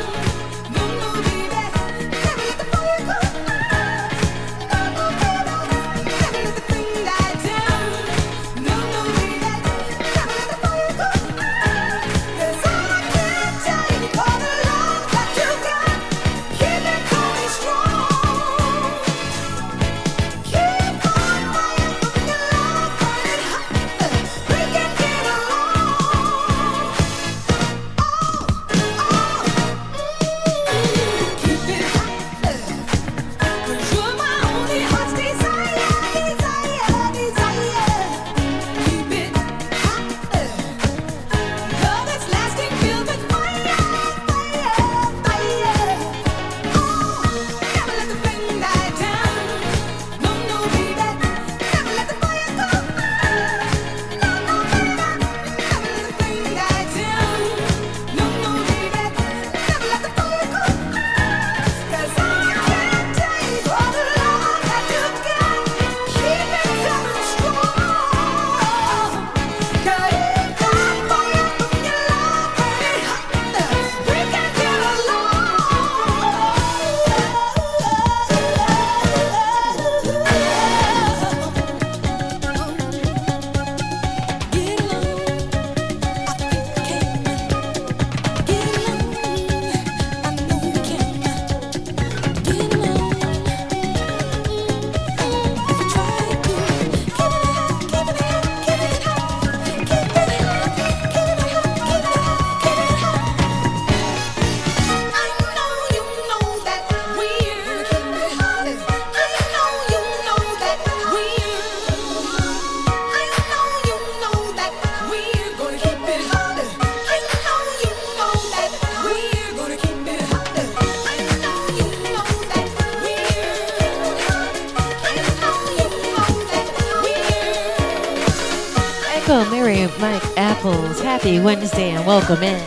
그 132.27 132.33
러. 132.33 132.64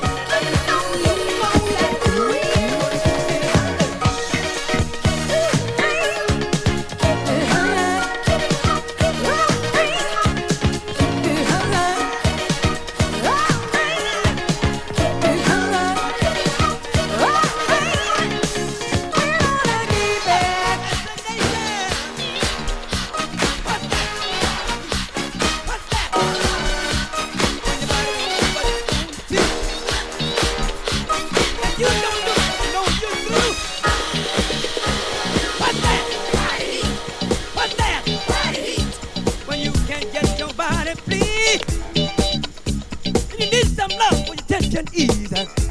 Can 44.70 44.84
is 44.92 45.67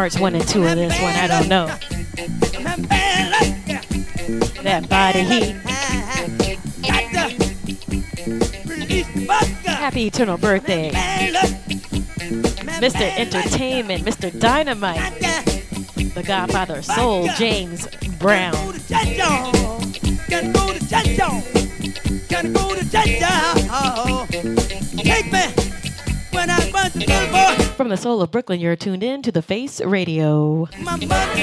parts 0.00 0.18
one 0.18 0.34
and 0.34 0.48
two 0.48 0.66
of 0.66 0.76
this 0.76 0.98
one. 1.02 1.14
I 1.14 1.26
don't 1.26 1.46
know. 1.46 1.66
That 4.62 4.88
body 4.88 5.20
heat. 5.20 5.54
Happy 9.66 10.06
eternal 10.06 10.38
birthday, 10.38 10.90
Mr. 12.80 13.18
Entertainment, 13.18 14.04
Mr. 14.06 14.40
Dynamite, 14.40 15.20
the 16.14 16.22
Godfather 16.22 16.78
of 16.78 16.86
Soul, 16.86 17.28
James 17.36 17.86
Brown. 18.18 18.54
Take 24.96 25.30
me 25.30 25.44
when 26.30 26.48
I 26.48 26.70
was 26.72 26.96
a 26.96 26.98
little 27.00 27.28
boy. 27.32 27.69
From 27.80 27.88
the 27.88 27.96
soul 27.96 28.20
of 28.20 28.30
Brooklyn, 28.30 28.60
you're 28.60 28.76
tuned 28.76 29.02
in 29.02 29.22
to 29.22 29.32
The 29.32 29.40
Face 29.40 29.80
Radio. 29.80 30.68
Myself. 30.82 31.40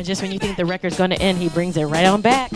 And 0.00 0.06
just 0.06 0.22
when 0.22 0.32
you 0.32 0.38
think 0.38 0.56
the 0.56 0.64
record's 0.64 0.96
going 0.96 1.10
to 1.10 1.20
end, 1.20 1.36
he 1.36 1.50
brings 1.50 1.76
it 1.76 1.84
right 1.84 2.06
on 2.06 2.22
back. 2.22 2.50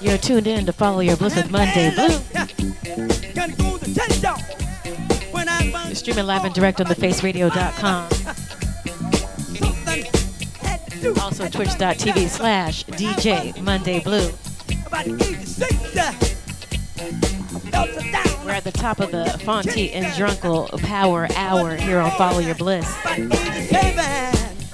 You're 0.00 0.18
tuned 0.18 0.48
in 0.48 0.66
to 0.66 0.72
Follow 0.72 0.98
Your 0.98 1.16
Bliss 1.16 1.36
with 1.36 1.52
Monday 1.52 1.94
Blue. 1.94 2.18
You're 5.86 5.94
streaming 5.94 6.26
live 6.26 6.44
and 6.44 6.52
direct 6.52 6.80
on 6.80 6.86
thefaceradio.com. 6.86 8.21
Also 11.20 11.48
twitch.tv 11.48 12.28
slash 12.28 12.84
DJ 12.84 13.60
Monday 13.60 13.98
Blue. 13.98 14.30
We're 18.44 18.52
at 18.52 18.62
the 18.62 18.70
top 18.72 19.00
of 19.00 19.10
the 19.10 19.24
Fonty 19.44 19.90
and 19.92 20.06
Drunkle 20.06 20.80
Power 20.82 21.26
Hour 21.34 21.74
here 21.74 21.98
on 21.98 22.12
Follow 22.12 22.38
Your 22.38 22.54
Bliss. 22.54 22.86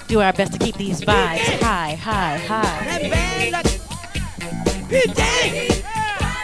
Do 0.06 0.20
our 0.20 0.34
best 0.34 0.52
to 0.52 0.58
keep 0.58 0.76
these 0.76 1.00
vibes 1.00 1.60
high, 1.60 1.94
high, 1.94 2.36
high. 2.36 3.62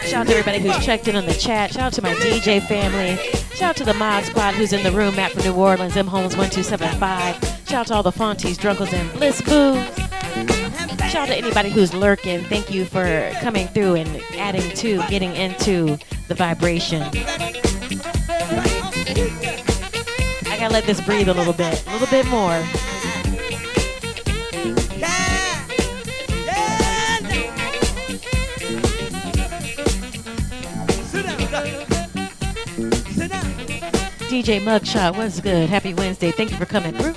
Shout 0.05 0.21
out 0.21 0.27
to 0.27 0.35
everybody 0.35 0.59
who's 0.59 0.83
checked 0.83 1.07
in 1.07 1.15
on 1.15 1.27
the 1.27 1.33
chat. 1.33 1.73
Shout 1.73 1.83
out 1.83 1.93
to 1.93 2.01
my 2.01 2.13
DJ 2.15 2.59
family. 2.61 3.17
Shout 3.55 3.69
out 3.69 3.75
to 3.77 3.83
the 3.83 3.93
Mod 3.93 4.23
Squad 4.23 4.55
who's 4.55 4.73
in 4.73 4.83
the 4.83 4.91
room, 4.91 5.15
Matt 5.15 5.31
from 5.31 5.43
New 5.43 5.53
Orleans, 5.53 5.95
M 5.95 6.07
Holmes 6.07 6.35
1275. 6.35 7.44
Shout 7.67 7.79
out 7.79 7.87
to 7.87 7.93
all 7.95 8.03
the 8.03 8.11
Fonties, 8.11 8.57
Drunkles, 8.57 8.93
and 8.93 9.11
Bliss 9.13 9.41
Boos. 9.41 9.83
Shout 11.09 11.23
out 11.23 11.27
to 11.29 11.35
anybody 11.35 11.69
who's 11.71 11.95
lurking. 11.95 12.43
Thank 12.43 12.71
you 12.71 12.85
for 12.85 13.31
coming 13.41 13.67
through 13.69 13.95
and 13.95 14.21
adding 14.35 14.69
to, 14.75 14.97
getting 15.07 15.35
into 15.35 15.97
the 16.27 16.35
vibration. 16.35 17.01
I 20.47 20.57
gotta 20.59 20.73
let 20.73 20.83
this 20.85 21.01
breathe 21.01 21.27
a 21.27 21.33
little 21.33 21.53
bit, 21.53 21.83
a 21.87 21.91
little 21.91 22.07
bit 22.07 22.27
more. 22.27 22.63
DJ 34.29 34.61
Mugshot, 34.61 35.15
what's 35.15 35.39
good? 35.39 35.69
Happy 35.69 35.93
Wednesday. 35.95 36.31
Thank 36.31 36.51
you 36.51 36.57
for 36.57 36.65
coming 36.65 36.93
through. 36.93 37.13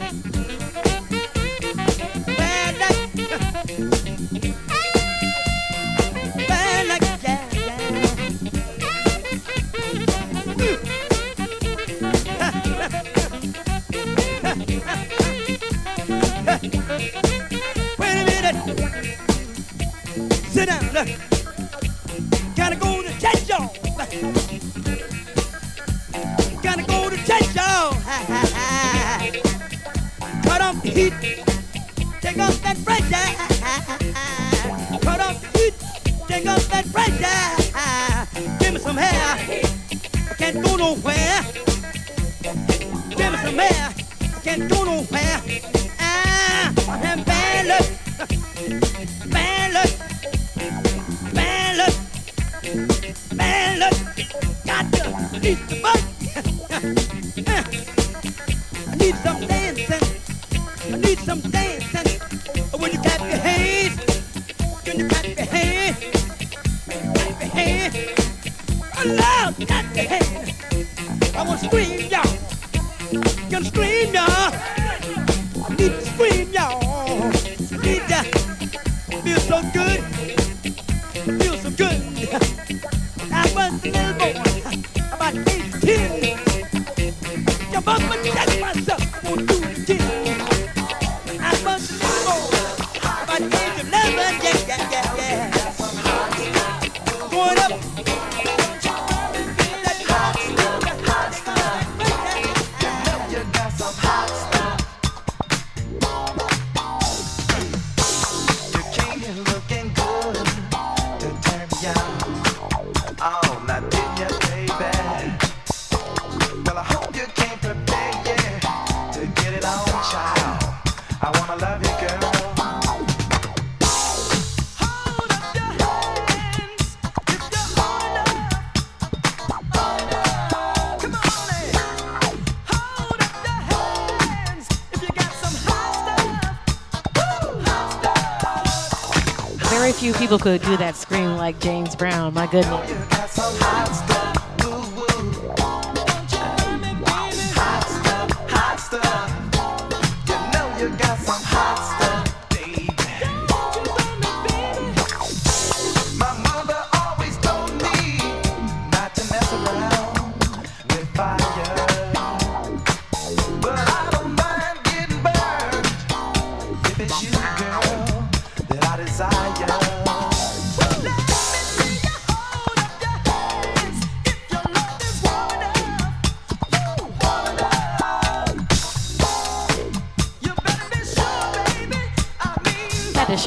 Very 139.78 139.92
few 139.92 140.12
people 140.12 140.40
could 140.40 140.60
do 140.62 140.76
that 140.78 140.96
scream 140.96 141.36
like 141.36 141.60
James 141.60 141.94
Brown. 141.94 142.34
My 142.34 142.48
goodness. 142.48 144.18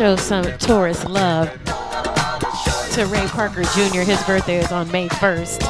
Show 0.01 0.15
some 0.15 0.57
Taurus 0.57 1.05
love 1.05 1.47
to 2.93 3.05
Ray 3.05 3.27
Parker 3.27 3.61
Jr. 3.61 3.99
His 3.99 4.19
birthday 4.23 4.57
is 4.57 4.71
on 4.71 4.91
May 4.91 5.07
1st. 5.07 5.61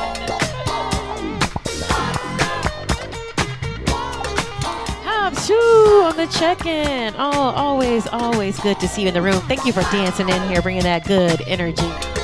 Hobbs 5.03 5.45
Shoo 5.45 6.03
on 6.05 6.15
the 6.15 6.27
check-in. 6.27 7.13
Oh, 7.17 7.51
always, 7.57 8.07
always 8.07 8.57
good 8.61 8.79
to 8.79 8.87
see 8.87 9.01
you 9.01 9.09
in 9.09 9.13
the 9.13 9.21
room. 9.21 9.41
Thank 9.49 9.65
you 9.65 9.73
for 9.73 9.81
dancing 9.91 10.29
in 10.29 10.41
here, 10.47 10.61
bringing 10.61 10.83
that 10.83 11.05
good 11.05 11.41
energy. 11.41 12.20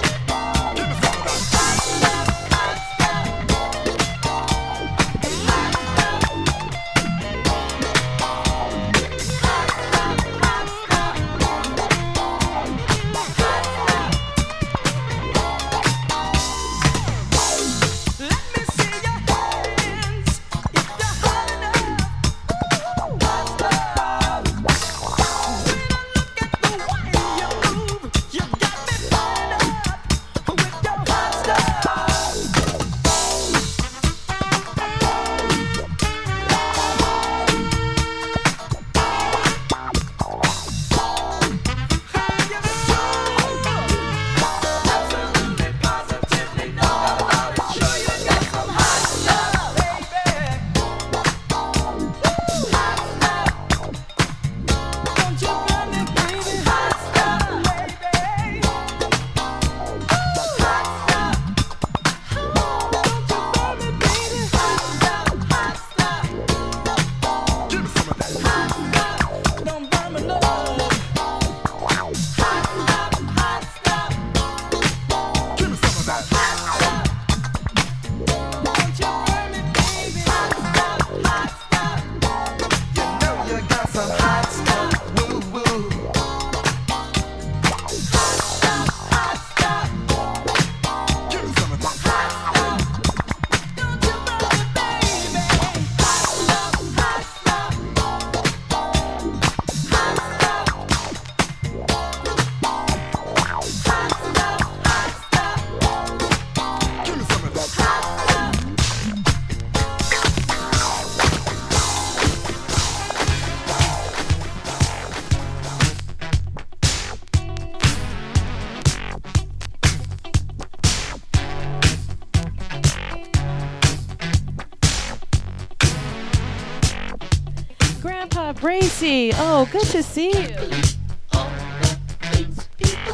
Lucy. 128.99 129.31
Oh, 129.35 129.69
good 129.71 129.85
to 129.89 130.01
see 130.01 130.31
you. 130.31 130.55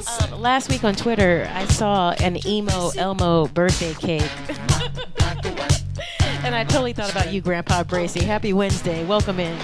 Um, 0.08 0.40
last 0.40 0.70
week 0.70 0.86
on 0.86 0.96
Twitter, 0.96 1.50
I 1.54 1.66
saw 1.66 2.12
an 2.22 2.46
emo 2.48 2.92
Elmo 2.98 3.48
birthday 3.48 3.94
cake. 3.96 4.22
and 6.46 6.56
I 6.56 6.64
totally 6.64 6.94
thought 6.94 7.12
about 7.12 7.34
you, 7.34 7.42
Grandpa 7.42 7.84
Bracy. 7.84 8.24
Happy 8.24 8.54
Wednesday. 8.54 9.04
Welcome 9.04 9.42
in. 9.42 9.60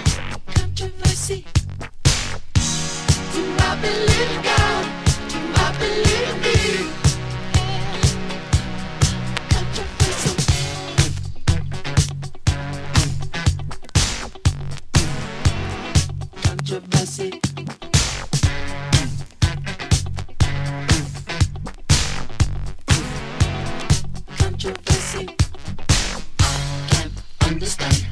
understand. 27.60 28.09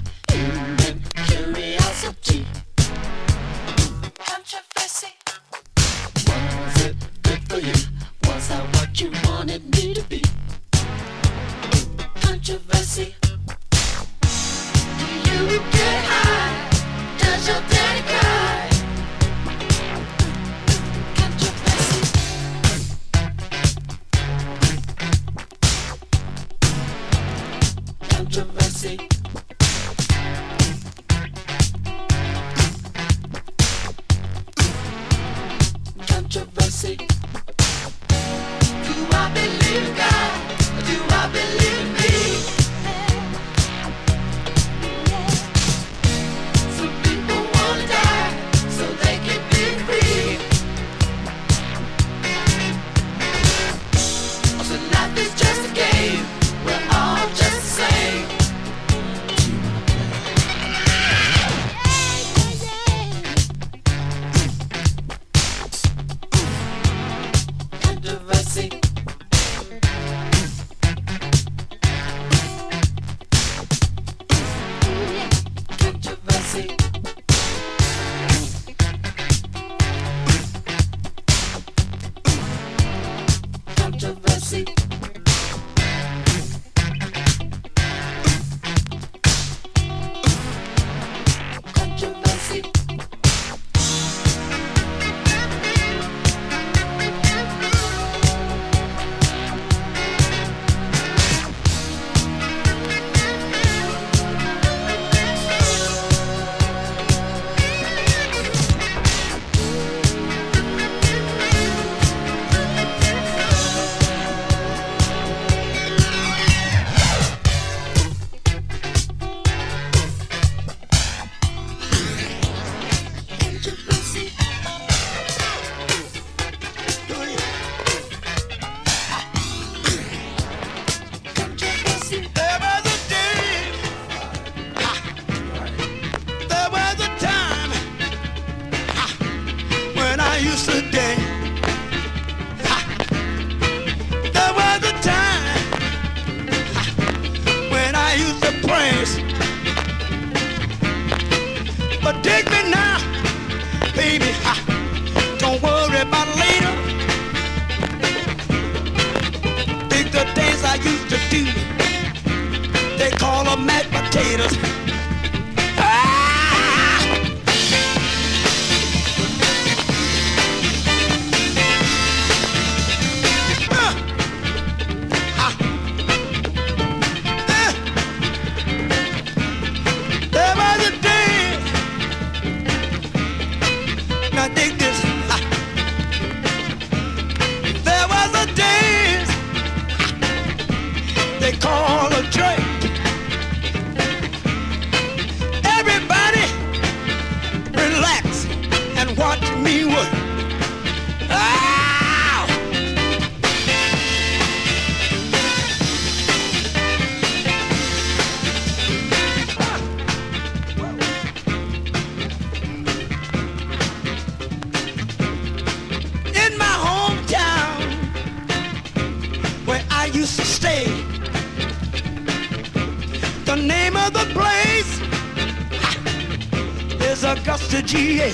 Mr. 227.69 227.85
GA. 227.85 228.31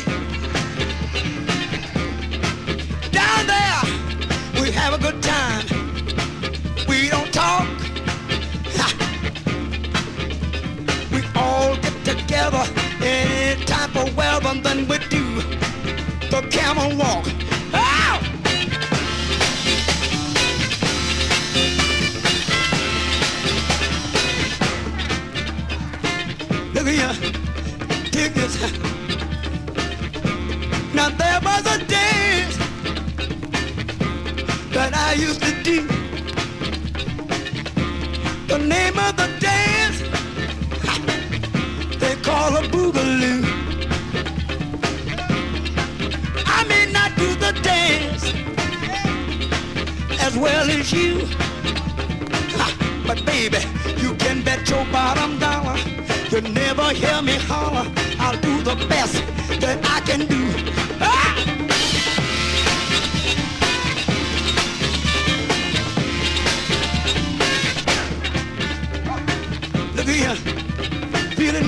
Down 3.11 3.47
there, 3.49 4.63
we 4.63 4.71
have 4.71 4.95
a 4.95 4.99
good 4.99 5.21
time. 5.21 5.67
We 6.87 7.09
don't 7.09 7.33
talk. 7.33 7.67
Ha. 8.79 8.89
We 11.11 11.25
all 11.35 11.75
get 11.79 12.17
together 12.17 12.63
any 13.03 13.65
type 13.65 13.97
of 13.97 14.17
weather, 14.17 14.55
then 14.63 14.87
we 14.87 14.99
do 15.09 15.43
the 16.31 16.47
camel 16.53 16.97
walk. 16.97 17.27
Look 26.73 26.87
at 26.87 27.25
you. 27.25 27.31
Dig 28.13 28.33
this. 28.35 28.94
Now 30.95 31.09
there 31.11 31.41
was 31.43 31.67
a 31.67 31.85
dance 31.87 32.57
that 34.73 34.93
I 34.95 35.15
used 35.15 35.43
to 35.43 35.53
do. 35.63 35.87
The 38.47 38.59
name 38.59 38.97
of 38.99 39.17
the 39.17 39.29
dance 39.41 39.99
they 41.99 42.15
call 42.23 42.57
a 42.57 42.63
boogaloo. 42.63 43.43
I 46.47 46.65
may 46.69 46.93
not 46.93 47.17
do 47.17 47.35
the 47.35 47.53
dance 47.63 48.25
as 50.21 50.37
well 50.37 50.71
as 50.71 50.93
you, 50.93 51.27
but 53.07 53.25
baby, 53.27 53.59
you 54.01 54.15
can 54.15 54.43
bet 54.45 54.71
your 54.71 54.85
bottom 54.93 55.39
dollar 55.39 55.77
you 56.35 56.41
never 56.41 56.91
hear 56.91 57.23
me 57.23 57.37
holler. 57.37 57.87
I'll 58.19 58.41
do 58.41 58.61
the 58.63 58.75
best 58.89 59.15
that 59.61 59.79
I 59.85 60.01
can 60.01 60.27
do. 60.27 60.64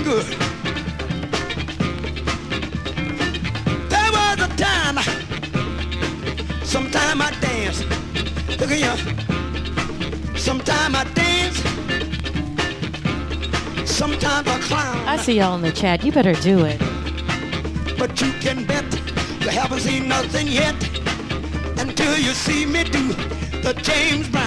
Good. 0.07 0.27
There 3.91 4.11
was 4.17 4.39
a 4.39 4.51
time, 4.57 4.99
sometime 6.65 7.21
I 7.21 7.33
dance. 7.41 7.81
Look 8.61 8.71
here, 8.71 8.97
sometime 10.37 10.95
I 10.95 11.03
dance, 11.23 11.59
sometimes 13.85 14.47
I 14.47 14.61
clown. 14.69 14.97
I 15.09 15.17
see 15.17 15.39
y'all 15.39 15.57
in 15.57 15.63
the 15.63 15.73
chat. 15.73 16.05
You 16.05 16.13
better 16.13 16.35
do 16.35 16.65
it. 16.65 16.79
But 17.99 18.21
you 18.21 18.31
can 18.45 18.65
bet 18.65 18.87
you 19.41 19.49
haven't 19.49 19.81
seen 19.81 20.07
nothing 20.07 20.47
yet 20.47 20.77
until 21.81 22.17
you 22.17 22.33
see 22.33 22.65
me 22.65 22.85
do 22.85 23.09
the 23.67 23.73
James 23.83 24.29
Brown. 24.29 24.46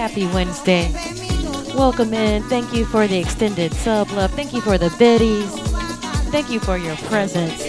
Happy, 0.00 0.26
Wednesday. 0.28 0.90
Welcome 1.74 2.14
in. 2.14 2.42
Thank 2.44 2.72
you 2.72 2.86
for 2.86 3.06
the 3.06 3.18
extended 3.18 3.74
sub 3.74 4.10
love. 4.12 4.30
Thank 4.30 4.54
you 4.54 4.62
for 4.62 4.78
the 4.78 4.88
biddies. 4.98 5.50
Thank 6.30 6.48
you 6.48 6.58
for 6.58 6.78
your 6.78 6.96
presence. 6.96 7.62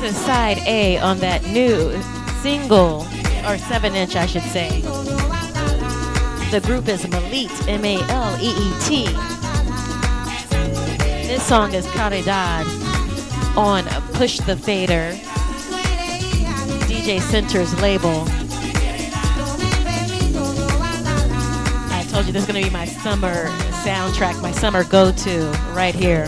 The 0.00 0.12
side 0.12 0.58
A 0.68 0.98
on 0.98 1.18
that 1.18 1.44
new 1.46 2.00
single, 2.42 3.08
or 3.44 3.58
7 3.58 3.96
inch, 3.96 4.14
I 4.14 4.26
should 4.26 4.44
say. 4.44 4.82
The 6.52 6.60
group 6.64 6.86
is 6.86 7.02
Maleet, 7.06 7.50
M 7.66 7.84
A 7.84 7.96
L 8.08 8.36
E 8.40 8.50
E 8.50 8.72
T. 8.84 9.06
This 11.26 11.42
song 11.42 11.74
is 11.74 11.84
Caridad 11.86 12.66
on 13.56 13.84
Push 14.12 14.38
the 14.38 14.56
Fader, 14.56 15.18
Center's 17.18 17.74
label. 17.80 18.24
I 21.92 22.06
told 22.10 22.26
you 22.26 22.32
this 22.32 22.42
is 22.42 22.48
going 22.48 22.62
to 22.62 22.68
be 22.68 22.72
my 22.72 22.84
summer 22.84 23.46
soundtrack, 23.82 24.40
my 24.40 24.52
summer 24.52 24.84
go 24.84 25.10
to 25.10 25.50
right 25.74 25.94
here. 25.94 26.26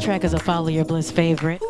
Track 0.00 0.24
is 0.24 0.32
a 0.32 0.38
Follow 0.38 0.68
Your 0.68 0.86
Bliss 0.86 1.10
favorite. 1.10 1.62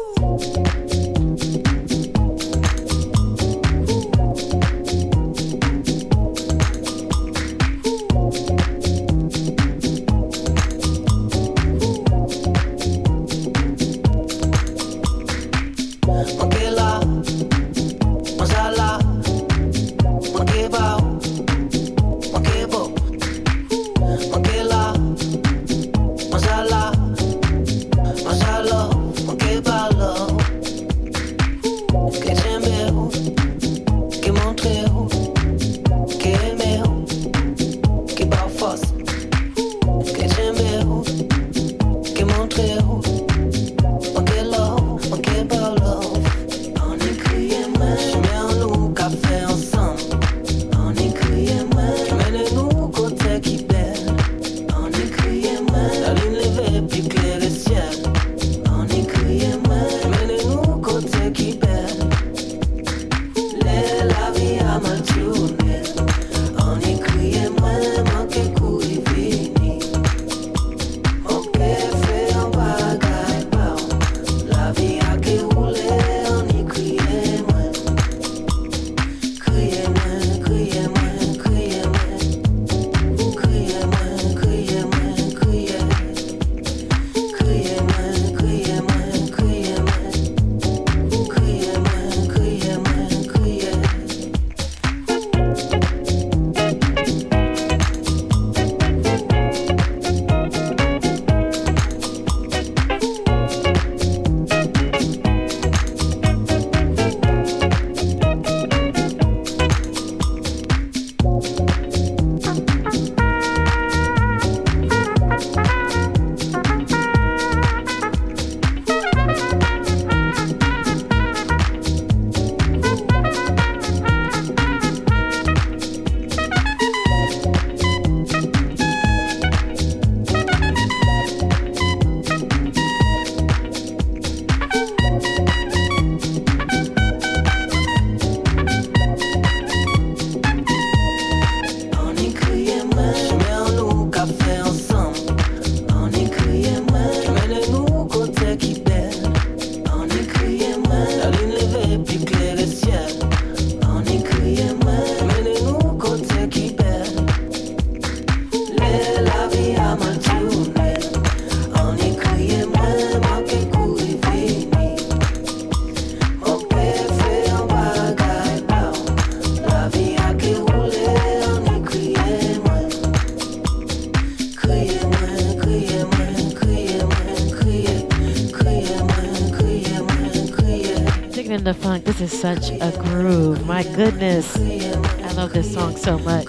Such 182.40 182.70
a 182.70 182.90
groove. 183.02 183.66
My 183.66 183.82
goodness. 183.82 184.56
I 184.56 185.32
love 185.32 185.52
this 185.52 185.74
song 185.74 185.94
so 185.94 186.18
much. 186.20 186.46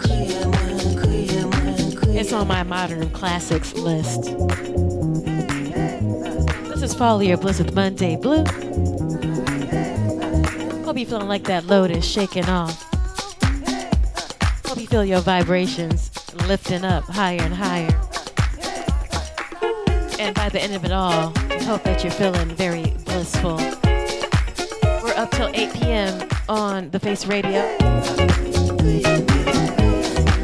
It's 2.15 2.31
on 2.31 2.47
my 2.47 2.63
modern 2.63 3.09
classics 3.09 3.73
list. 3.73 4.23
This 6.69 6.81
is 6.81 6.93
Follow 6.93 7.19
Your 7.19 7.35
Bliss 7.35 7.59
with 7.59 7.75
Monday 7.75 8.15
Blue. 8.15 8.45
Hope 10.85 10.97
you 10.97 11.05
feeling 11.05 11.27
like 11.27 11.43
that 11.43 11.65
load 11.65 11.91
is 11.91 12.09
shaking 12.09 12.45
off. 12.45 12.81
Hope 14.65 14.79
you 14.79 14.87
feel 14.87 15.03
your 15.03 15.19
vibrations 15.19 16.09
lifting 16.47 16.85
up 16.85 17.03
higher 17.03 17.41
and 17.41 17.53
higher. 17.53 17.99
And 20.21 20.33
by 20.35 20.47
the 20.47 20.61
end 20.61 20.73
of 20.73 20.85
it 20.85 20.93
all, 20.93 21.33
I 21.35 21.61
hope 21.63 21.83
that 21.83 22.01
you're 22.01 22.13
feeling 22.13 22.47
very 22.55 22.93
blissful. 23.03 23.80
p.m. 25.91 26.29
on 26.47 26.89
the 26.91 26.99
Face 26.99 27.25
Radio. 27.25 27.77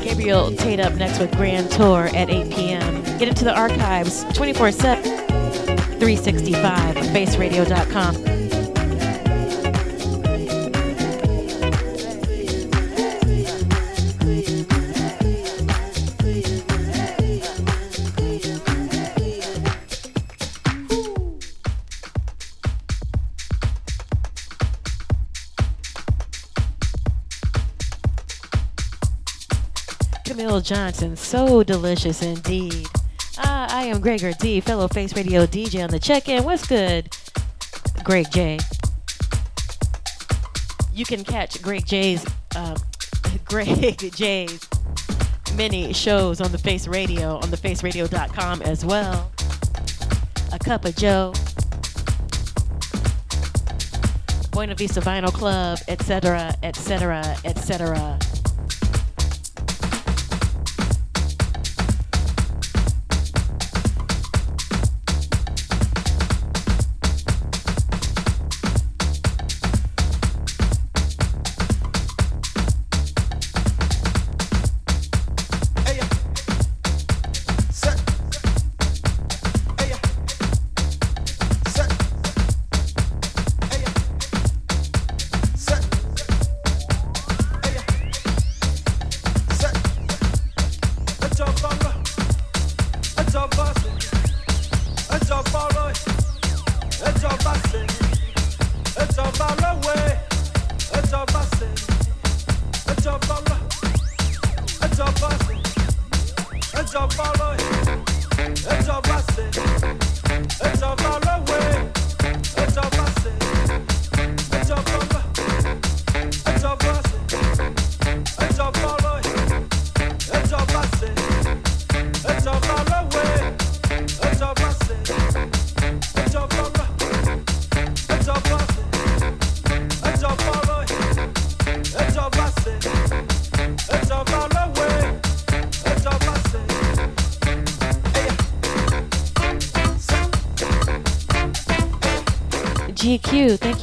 Gabriel 0.04 0.52
Tate 0.52 0.82
up 0.82 0.94
next 0.96 1.20
with 1.20 1.32
Grand 1.38 1.72
Tour 1.72 2.10
at 2.14 2.30
8 2.30 2.52
p.m. 2.54 3.04
Get 3.18 3.30
into 3.30 3.46
the 3.46 3.56
archives 3.56 4.26
24 4.34 4.72
7, 4.74 5.04
365 5.04 6.96
faceradio.com. 6.96 8.27
Johnson, 30.68 31.16
so 31.16 31.64
delicious 31.64 32.22
indeed. 32.22 32.88
Ah, 33.38 33.74
I 33.74 33.84
am 33.84 34.02
Gregor 34.02 34.34
D, 34.34 34.60
fellow 34.60 34.90
Face 34.90 35.16
Radio 35.16 35.46
DJ 35.46 35.82
on 35.82 35.90
the 35.90 35.98
check-in. 35.98 36.44
What's 36.44 36.68
good, 36.68 37.08
Greg 38.04 38.30
J? 38.30 38.60
You 40.92 41.06
can 41.06 41.24
catch 41.24 41.62
Greg 41.62 41.86
J's, 41.86 42.26
um, 42.58 42.76
Greg 43.46 44.12
J's 44.14 44.60
many 45.56 45.94
shows 45.94 46.42
on 46.42 46.52
the 46.52 46.58
Face 46.58 46.86
Radio 46.86 47.38
on 47.38 47.44
thefaceradio.com 47.44 48.62
as 48.64 48.84
well. 48.84 49.32
A 50.52 50.60
Cup 50.60 50.84
of 50.84 50.98
Joe, 50.98 51.32
Buena 54.52 54.76
Vista 54.76 55.00
Vinyl 55.00 55.32
Club, 55.32 55.80
etc., 55.88 56.54
etc., 56.62 57.38
etc. 57.46 58.20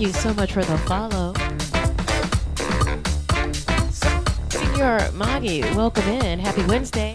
you 0.05 0.13
so 0.13 0.35
much 0.35 0.53
for 0.53 0.63
the 0.63 0.77
follow. 0.79 1.33
Senor 4.51 5.11
Maggie. 5.13 5.63
welcome 5.75 6.07
in. 6.09 6.39
Happy 6.39 6.63
Wednesday. 6.67 7.15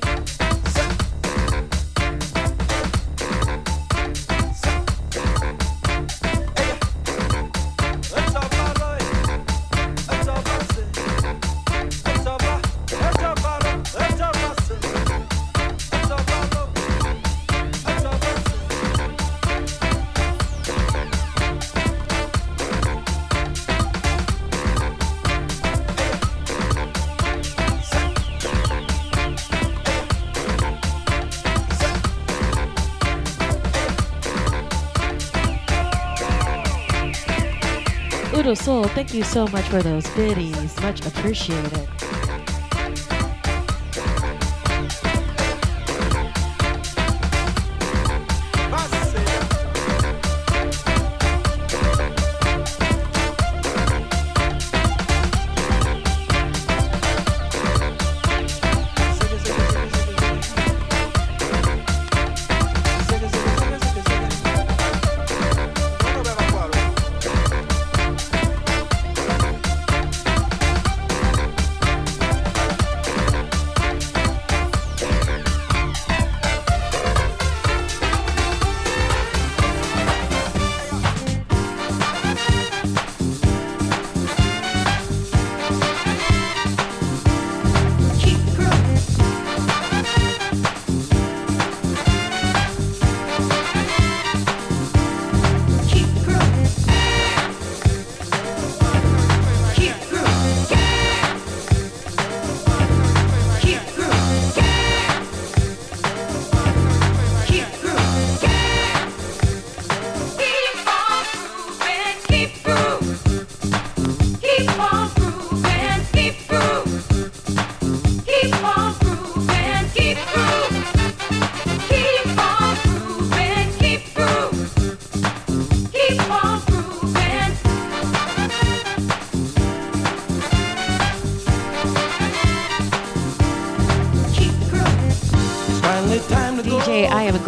Little 38.50 38.66
Soul, 38.66 38.84
thank 38.86 39.14
you 39.14 39.22
so 39.22 39.46
much 39.50 39.66
for 39.66 39.84
those 39.84 40.08
goodies. 40.16 40.76
Much 40.82 41.06
appreciated. 41.06 41.88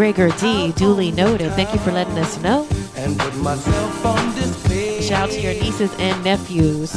Gregor 0.01 0.29
D, 0.39 0.71
duly 0.71 1.11
noted. 1.11 1.51
Thank 1.51 1.73
you 1.73 1.79
for 1.79 1.91
letting 1.91 2.17
us 2.17 2.41
know. 2.41 2.67
And 2.95 3.19
put 3.19 3.35
myself 3.35 4.03
on. 4.03 4.33
Shout 4.99 5.29
out 5.29 5.29
to 5.29 5.39
your 5.39 5.53
nieces 5.53 5.93
and 5.99 6.23
nephews. 6.23 6.91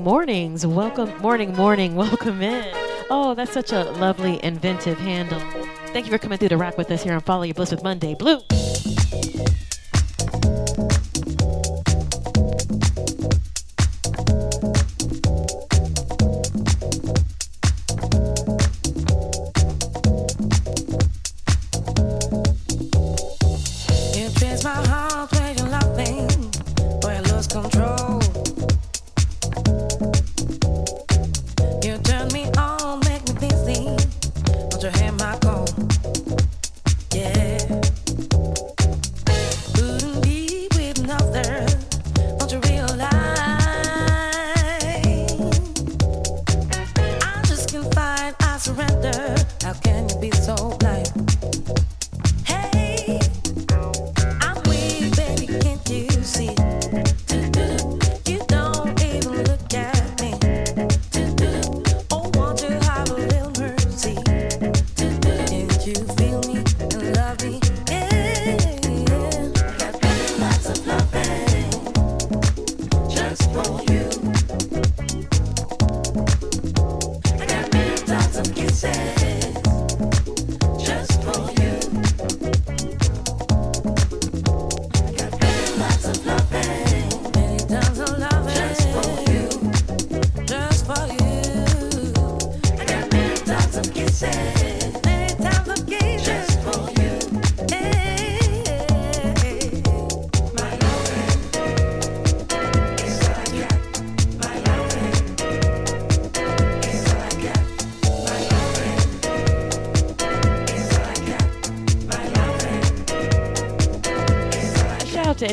mornings. 0.00 0.66
Welcome, 0.66 1.16
morning, 1.20 1.54
morning. 1.54 1.94
Welcome 1.94 2.42
in. 2.42 2.72
Oh, 3.10 3.34
that's 3.34 3.52
such 3.52 3.72
a 3.72 3.84
lovely, 3.84 4.42
inventive 4.42 4.98
handle. 4.98 5.40
Thank 5.88 6.06
you 6.06 6.12
for 6.12 6.18
coming 6.18 6.38
through 6.38 6.48
to 6.50 6.56
rock 6.56 6.78
with 6.78 6.90
us 6.90 7.02
here 7.02 7.14
on 7.14 7.20
Follow 7.20 7.42
Your 7.42 7.54
Bliss 7.54 7.70
with 7.70 7.82
Monday 7.82 8.14
Blue. 8.14 8.40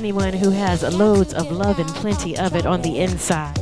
anyone 0.08 0.32
who 0.32 0.52
has 0.52 0.84
loads 0.96 1.34
of 1.34 1.52
love 1.52 1.80
and 1.80 1.90
plenty 1.90 2.38
of 2.38 2.56
it 2.56 2.66
on 2.66 2.82
the 2.82 3.00
inside. 3.00 3.58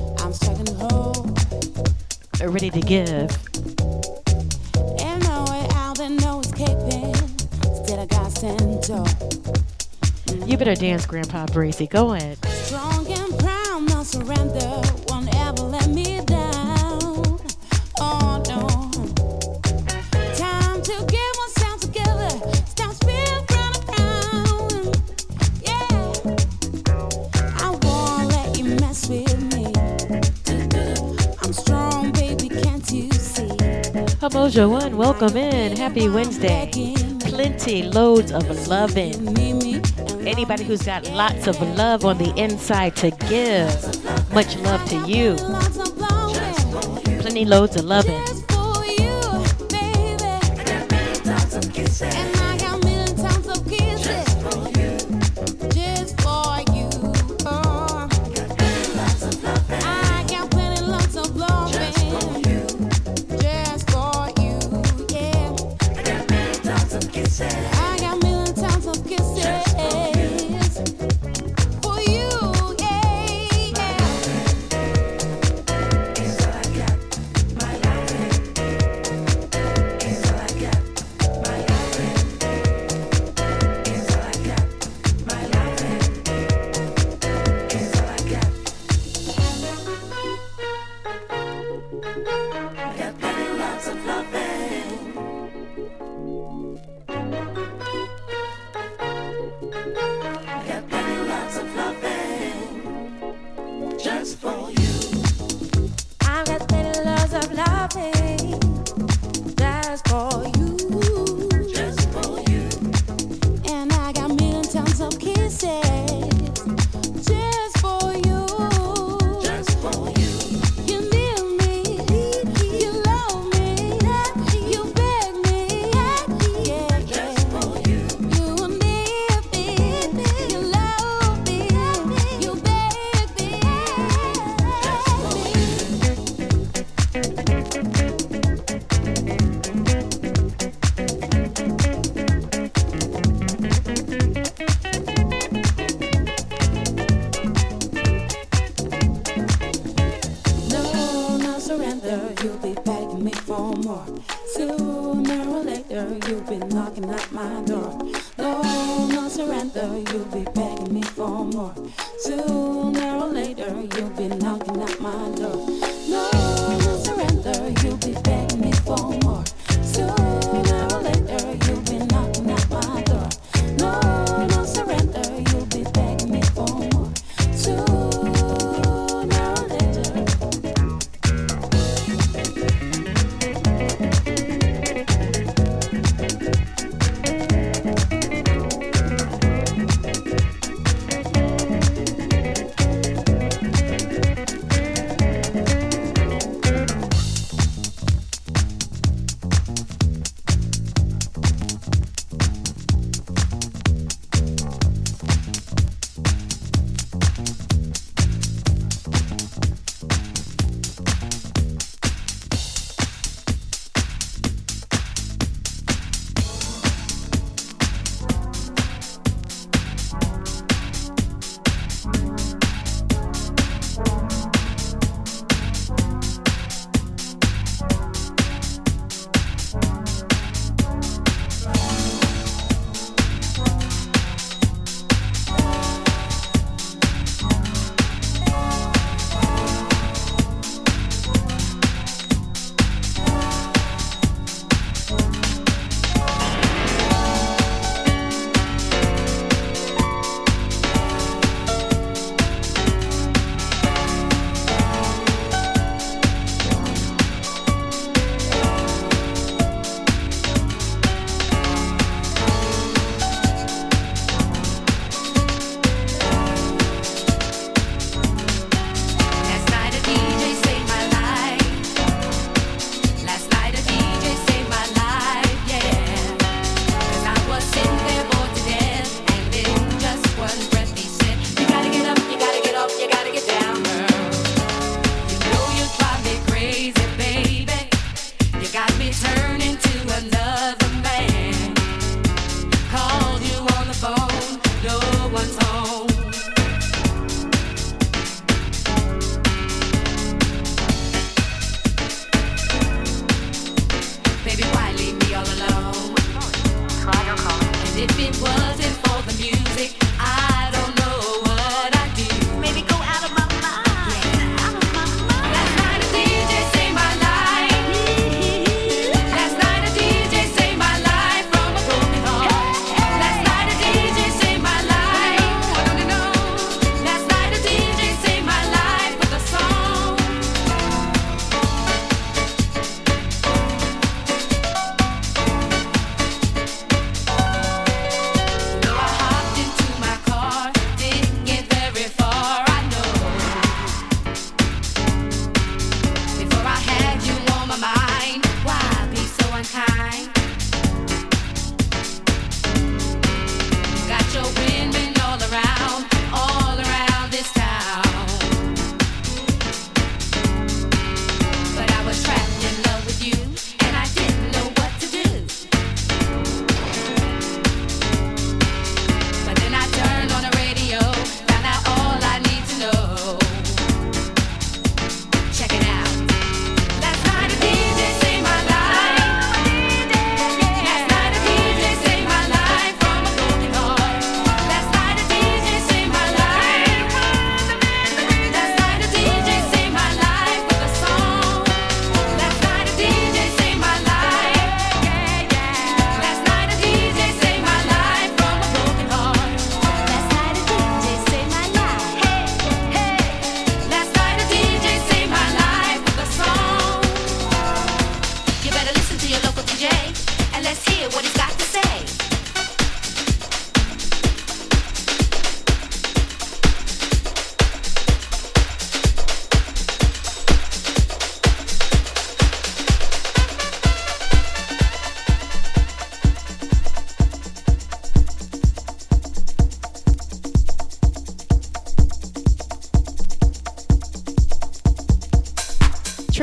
Ready 2.40 2.70
to 2.70 2.82
give. 2.82 3.32
You 10.48 10.56
better 10.56 10.76
dance, 10.76 11.08
Grandpa 11.08 11.48
Bracy. 11.48 11.88
Go 11.88 12.14
ahead. 12.14 12.38
Joanne, 34.50 34.96
welcome 34.96 35.36
in. 35.36 35.76
Happy 35.76 36.08
Wednesday. 36.08 36.70
Plenty, 37.22 37.84
loads 37.84 38.32
of 38.32 38.68
loving. 38.68 39.14
Anybody 40.28 40.64
who's 40.64 40.84
got 40.84 41.10
lots 41.12 41.48
of 41.48 41.60
love 41.76 42.06
on 42.06 42.18
the 42.18 42.34
inside 42.36 42.96
to 42.98 43.12
give, 43.12 44.34
much 44.34 44.56
love 44.58 44.86
to 44.90 44.98
you. 45.08 45.36
Plenty, 47.22 47.46
loads 47.46 47.76
of 47.76 47.86
loving. 47.86 48.35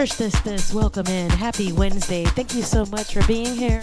Trish 0.02 0.16
This 0.16 0.40
This, 0.40 0.74
welcome 0.74 1.06
in. 1.06 1.30
Happy 1.30 1.70
Wednesday. 1.72 2.24
Thank 2.24 2.56
you 2.56 2.62
so 2.62 2.84
much 2.86 3.14
for 3.14 3.24
being 3.28 3.54
here. 3.54 3.82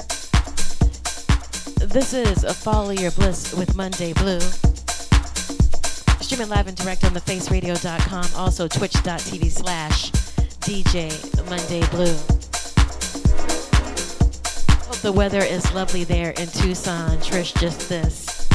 This 1.79 2.11
is 2.13 2.43
a 2.43 2.53
Follow 2.53 2.89
Your 2.89 3.11
Bliss 3.11 3.53
with 3.53 3.73
Monday 3.77 4.11
Blue. 4.11 4.41
Streaming 6.19 6.49
live 6.49 6.67
and 6.67 6.75
direct 6.75 7.05
on 7.05 7.11
thefaceradio.com, 7.11 8.25
also 8.35 8.67
twitch.tv 8.67 9.49
slash 9.49 10.11
DJ 10.59 11.09
Monday 11.49 11.87
Blue. 11.87 12.17
Hope 14.87 14.97
the 14.97 15.13
weather 15.13 15.39
is 15.39 15.73
lovely 15.73 16.03
there 16.03 16.31
in 16.31 16.47
Tucson. 16.49 17.17
Trish, 17.19 17.57
just 17.61 17.87
this. 17.87 18.49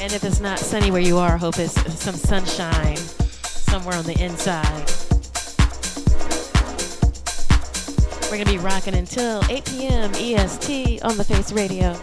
And 0.00 0.12
if 0.12 0.24
it's 0.24 0.40
not 0.40 0.58
sunny 0.58 0.90
where 0.90 1.00
you 1.00 1.18
are, 1.18 1.36
hope 1.36 1.60
it's 1.60 1.80
some 2.00 2.16
sunshine 2.16 2.98
somewhere 3.70 3.94
on 3.94 4.04
the 4.04 4.20
inside. 4.20 4.90
We're 8.24 8.36
going 8.36 8.44
to 8.44 8.52
be 8.52 8.58
rocking 8.58 8.96
until 8.96 9.44
8 9.48 9.64
p.m. 9.64 10.10
EST 10.14 11.02
on 11.02 11.16
the 11.16 11.22
Face 11.22 11.52
Radio. 11.52 11.94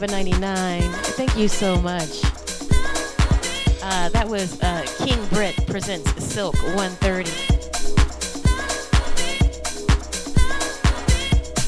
Yukio 0.00 0.08
1199. 0.08 0.92
Thank 1.16 1.36
you 1.36 1.48
so 1.48 1.80
much. 1.80 2.24
Uh, 3.82 4.08
that 4.10 4.28
was 4.28 4.60
uh, 4.62 4.86
King 4.98 5.24
Britt 5.26 5.54
presents 5.66 6.24
Sylk 6.24 6.54
130. 6.74 7.30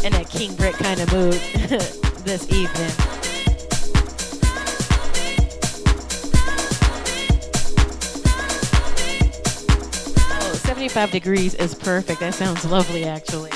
In 0.06 0.14
a 0.14 0.24
King 0.24 0.54
Britt 0.56 0.74
kind 0.76 1.00
of 1.00 1.12
mood 1.12 1.34
this 2.24 2.50
evening. 2.50 2.90
Oh, 10.40 10.54
75 10.64 11.10
degrees 11.10 11.54
is 11.54 11.74
perfect. 11.74 12.20
That 12.20 12.34
sounds 12.34 12.64
lovely, 12.64 13.04
actually. 13.04 13.50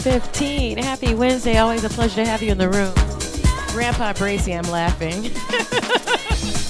15. 0.00 0.78
Happy 0.78 1.14
Wednesday. 1.14 1.58
Always 1.58 1.84
a 1.84 1.90
pleasure 1.90 2.16
to 2.16 2.24
have 2.24 2.42
you 2.42 2.52
in 2.52 2.58
the 2.58 2.70
room. 2.70 2.94
Grandpa 3.68 4.14
Bracy, 4.14 4.54
I'm 4.54 4.64
laughing. 4.64 5.30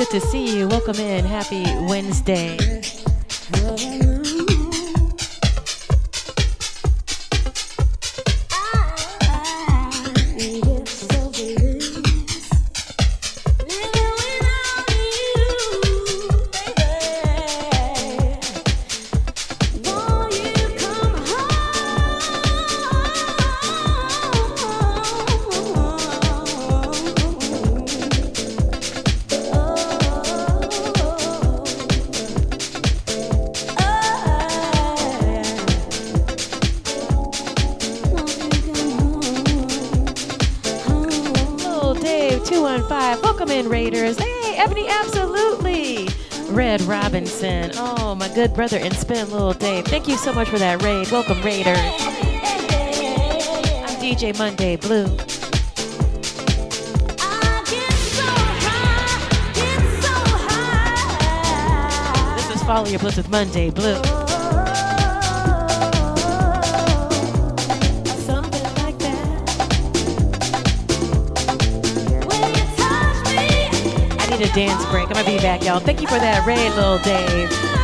good 0.00 0.08
to 0.08 0.20
see 0.28 0.56
you. 0.56 0.66
Welcome 0.66 0.96
in. 0.96 1.26
Happy 1.26 1.62
Wednesday. 1.86 2.56
Good 48.40 48.54
brother 48.54 48.78
and 48.78 48.94
spin 48.96 49.30
little 49.30 49.52
Dave. 49.52 49.84
Thank 49.84 50.08
you 50.08 50.16
so 50.16 50.32
much 50.32 50.48
for 50.48 50.58
that 50.58 50.82
raid. 50.82 51.10
Welcome, 51.10 51.42
Raiders. 51.42 51.76
I'm 53.84 54.00
DJ 54.00 54.32
Monday 54.38 54.76
Blue. 54.76 55.04
This 62.34 62.56
is 62.56 62.62
Follow 62.62 62.88
Your 62.88 62.98
Bliss 63.00 63.18
with 63.18 63.28
Monday 63.28 63.68
Blue. 63.68 64.00
A 74.40 74.52
dance 74.54 74.86
break. 74.86 75.06
I'm 75.08 75.12
gonna 75.12 75.26
be 75.26 75.36
back, 75.36 75.62
y'all. 75.62 75.80
Thank 75.80 76.00
you 76.00 76.06
for 76.06 76.18
that 76.18 76.46
raid, 76.46 76.70
little 76.70 76.96
Dave. 77.00 77.79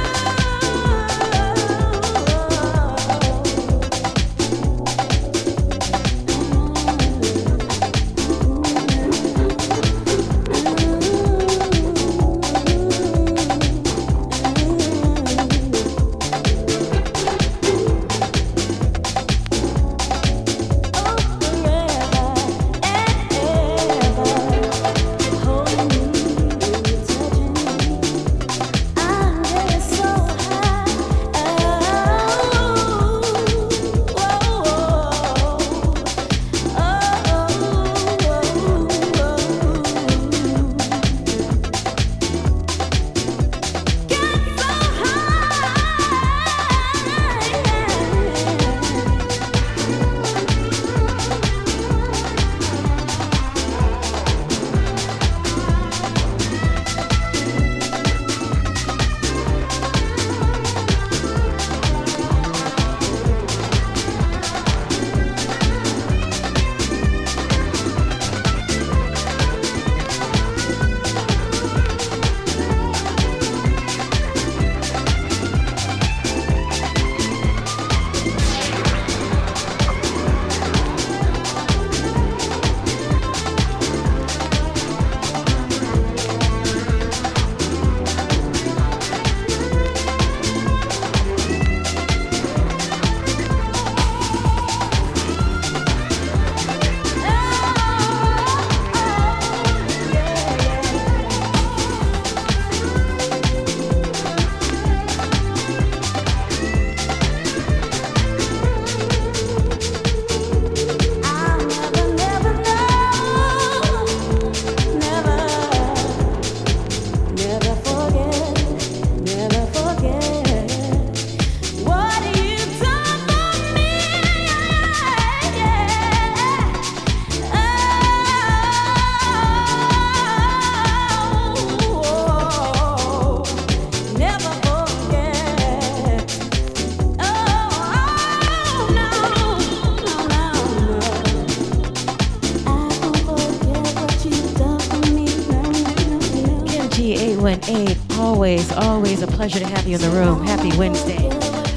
Always, 148.73 148.87
always 148.87 149.23
a 149.23 149.27
pleasure 149.27 149.59
to 149.61 149.67
have 149.67 149.87
you 149.87 149.97
in 149.97 150.01
the 150.01 150.11
room. 150.11 150.45
Happy 150.45 150.77
Wednesday. 150.77 151.29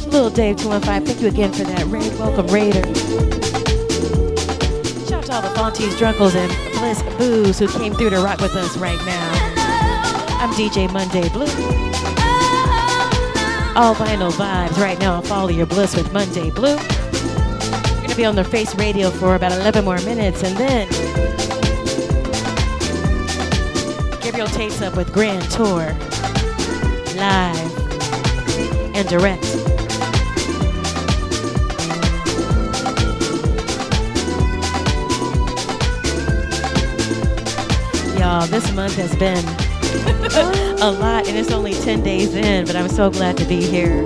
Little 0.10 0.30
Dave 0.30 0.58
215, 0.58 1.06
thank 1.06 1.22
you 1.22 1.28
again 1.28 1.52
for 1.52 1.64
that 1.64 1.86
raid. 1.86 2.12
Welcome, 2.18 2.48
Raider. 2.48 2.82
Shout 5.06 5.14
out 5.14 5.26
to 5.26 5.34
all 5.34 5.42
the 5.42 5.50
Fonties, 5.50 5.98
Drunkles, 5.98 6.36
and 6.36 6.50
Bliss 6.80 7.02
Boos 7.18 7.60
who 7.60 7.68
came 7.80 7.94
through 7.94 8.12
to 8.12 8.20
rock 8.22 8.40
with 8.40 8.56
us 8.56 8.78
right 8.78 8.98
now. 9.06 9.30
I'm 10.40 10.50
DJ 10.52 10.92
Monday 10.92 11.28
Blue. 11.30 11.46
All 13.76 13.94
vinyl 13.96 14.32
vibes 14.32 14.78
right 14.78 15.00
now. 15.00 15.22
Follow 15.22 15.50
your 15.50 15.66
bliss 15.66 15.96
with 15.96 16.12
Monday 16.12 16.50
Blue. 16.50 16.76
We're 16.76 17.96
going 17.98 18.10
to 18.10 18.16
be 18.16 18.26
on 18.26 18.36
the 18.36 18.44
Face 18.44 18.74
Radio 18.76 19.10
for 19.10 19.36
about 19.36 19.52
11 19.52 19.86
more 19.86 20.00
minutes 20.02 20.44
and 20.44 20.58
then 20.58 20.88
Gabriel 24.22 24.48
takes 24.48 24.82
up 24.82 24.96
with 24.96 25.12
Grand 25.14 25.44
Tour 25.52 25.96
live 27.20 28.96
and 28.96 29.08
direct. 29.10 29.44
Y'all, 38.18 38.48
this 38.48 38.72
month 38.74 38.96
has 38.96 39.14
been 39.18 39.46
a 40.82 40.92
lot 40.92 41.28
and 41.28 41.38
it's 41.38 41.52
only 41.52 41.74
10 41.74 42.04
days 42.04 42.36
in, 42.36 42.66
but 42.66 42.76
I'm 42.78 42.88
so 42.88 43.10
glad 43.10 43.38
to 43.38 43.46
be 43.46 43.62
here 43.62 44.04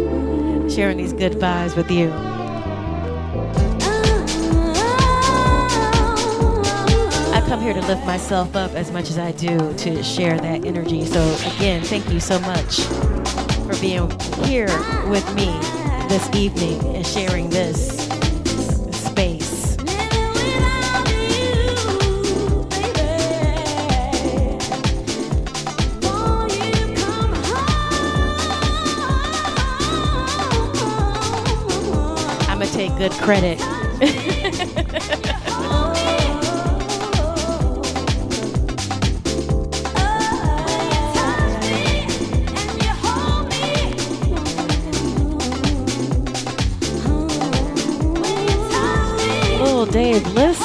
sharing 0.69 0.97
these 0.97 1.13
good 1.13 1.33
vibes 1.33 1.75
with 1.75 1.91
you. 1.91 2.32
Lift 7.87 8.05
myself 8.05 8.55
up 8.55 8.71
as 8.71 8.91
much 8.91 9.09
as 9.09 9.17
I 9.19 9.33
do 9.33 9.73
to 9.73 10.01
share 10.01 10.39
that 10.39 10.65
energy. 10.65 11.05
So, 11.05 11.21
again, 11.55 11.83
thank 11.83 12.09
you 12.09 12.19
so 12.19 12.39
much 12.39 12.79
for 13.67 13.79
being 13.81 14.09
here 14.45 14.67
with 15.09 15.27
me 15.35 15.51
this 16.07 16.27
evening 16.33 16.79
and 16.95 17.05
sharing 17.05 17.49
this 17.49 18.07
space. 18.91 19.63
Take 32.73 32.97
good 32.97 33.11
credit. 33.11 33.82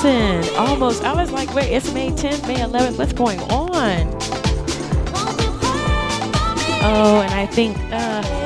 Listen. 0.02 0.56
Almost, 0.56 1.04
I 1.04 1.12
was 1.12 1.30
like, 1.32 1.52
wait, 1.54 1.72
it's 1.72 1.92
May 1.92 2.10
10th, 2.10 2.46
May 2.46 2.56
11th. 2.56 2.98
What's 2.98 3.12
going 3.12 3.40
on? 3.50 4.08
Oh, 6.80 7.20
and 7.22 7.34
I 7.34 7.46
think, 7.46 7.76
uh, 7.92 8.37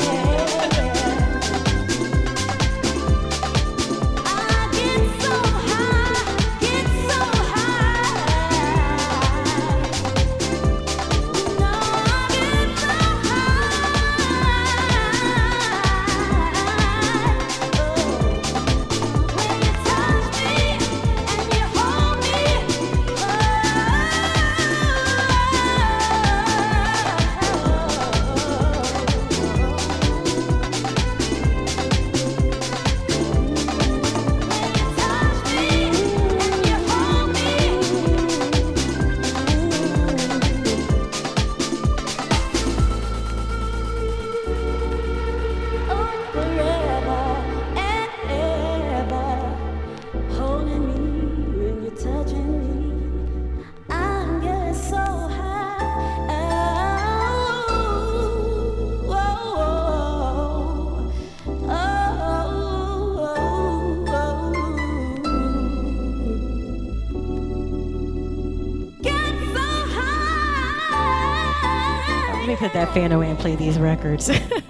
fan 72.93 73.13
away 73.13 73.31
and 73.31 73.39
play 73.39 73.57
these 73.57 73.79
records. 73.79 74.31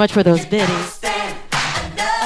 much 0.00 0.12
for 0.12 0.22
those 0.22 0.46
biddies. 0.46 0.98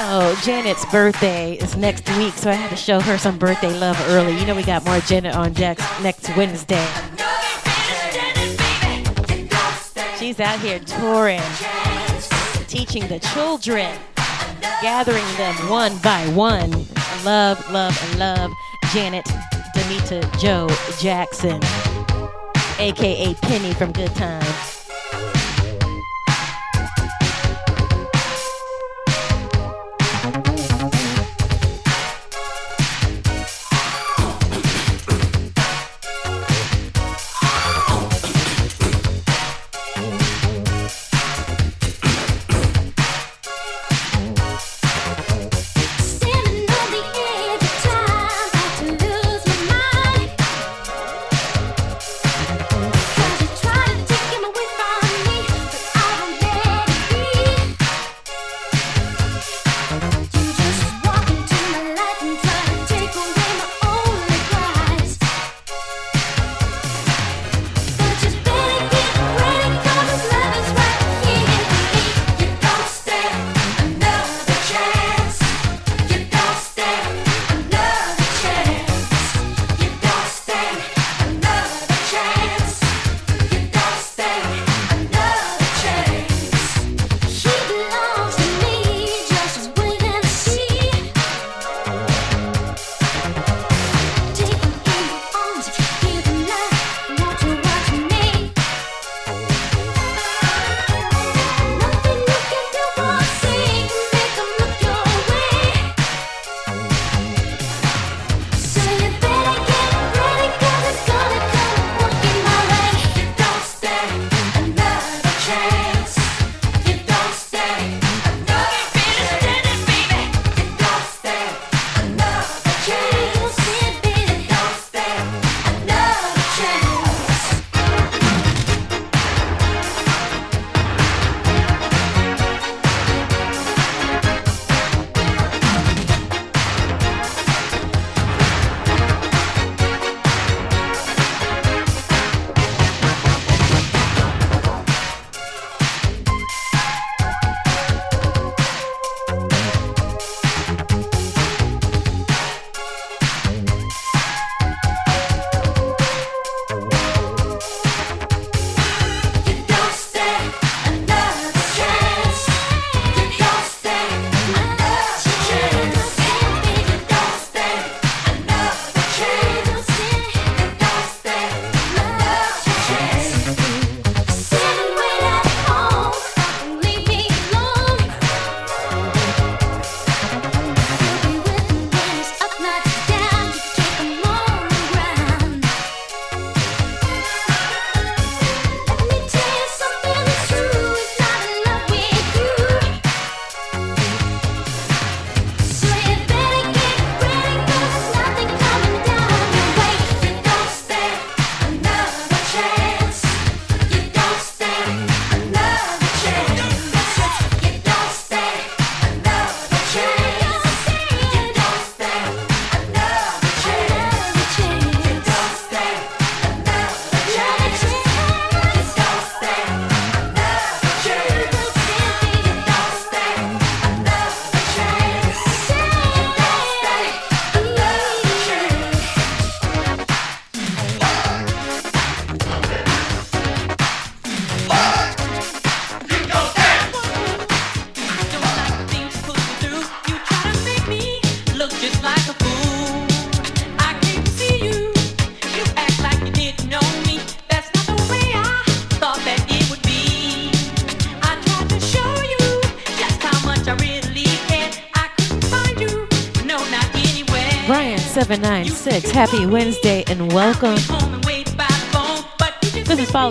Oh, 0.07 0.41
Janet's 0.45 0.85
birthday 0.85 1.55
is 1.55 1.75
next 1.75 2.07
week, 2.17 2.33
so 2.35 2.49
I 2.49 2.53
had 2.53 2.69
to 2.69 2.77
show 2.77 3.01
her 3.01 3.17
some 3.17 3.37
birthday 3.37 3.77
love 3.77 4.01
early. 4.11 4.33
You 4.39 4.45
know 4.45 4.55
we 4.55 4.63
got 4.63 4.85
more 4.85 4.99
Janet 5.01 5.35
on 5.35 5.51
deck 5.51 5.77
next 6.01 6.33
Wednesday. 6.37 6.87
She's 10.17 10.39
out 10.39 10.57
here 10.61 10.79
touring, 10.79 11.41
teaching 12.69 13.09
the 13.09 13.19
children, 13.33 13.93
gathering 14.81 15.25
them 15.35 15.55
one 15.69 15.97
by 15.97 16.25
one. 16.29 16.71
Love, 17.25 17.59
love, 17.73 18.01
and 18.09 18.19
love 18.19 18.51
Janet 18.93 19.25
Damita 19.75 20.23
Jo 20.39 20.69
Jackson, 21.01 21.59
aka 22.79 23.33
Penny 23.41 23.73
from 23.73 23.91
Good 23.91 24.15
Times. 24.15 24.44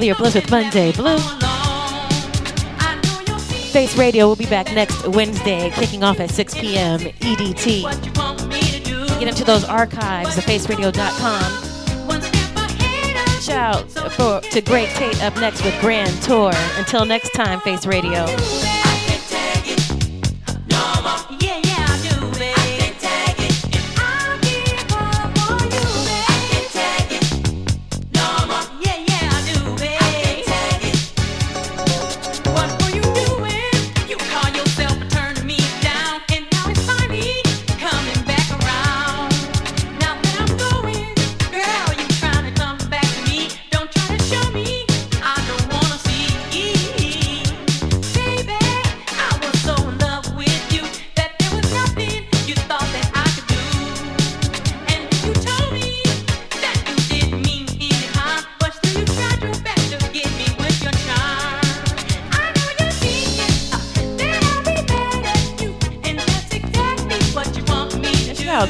Your 0.07 0.17
Bliss 0.17 0.35
with 0.35 0.51
Monday 0.51 0.93
Blue. 0.93 1.19
Face 3.73 3.97
Radio 3.97 4.27
will 4.27 4.37
be 4.37 4.47
back 4.47 4.73
next 4.73 5.07
Wednesday, 5.09 5.71
kicking 5.71 6.05
off 6.05 6.21
at 6.21 6.31
6 6.31 6.55
p.m. 6.55 7.01
EDT. 7.01 7.83
Get 9.19 9.29
into 9.29 9.45
those 9.45 9.65
archives 9.65 10.37
at 10.37 10.45
faceradio.com. 10.45 12.21
Shout 13.41 13.91
for 14.13 14.41
to 14.41 14.61
Great 14.61 14.91
Tate 14.91 15.23
up 15.23 15.37
next 15.37 15.65
with 15.65 15.79
Grand 15.81 16.23
Tour. 16.23 16.53
Until 16.77 17.05
next 17.05 17.31
time, 17.31 17.61
Face 17.61 17.87
Radio. 17.87 18.27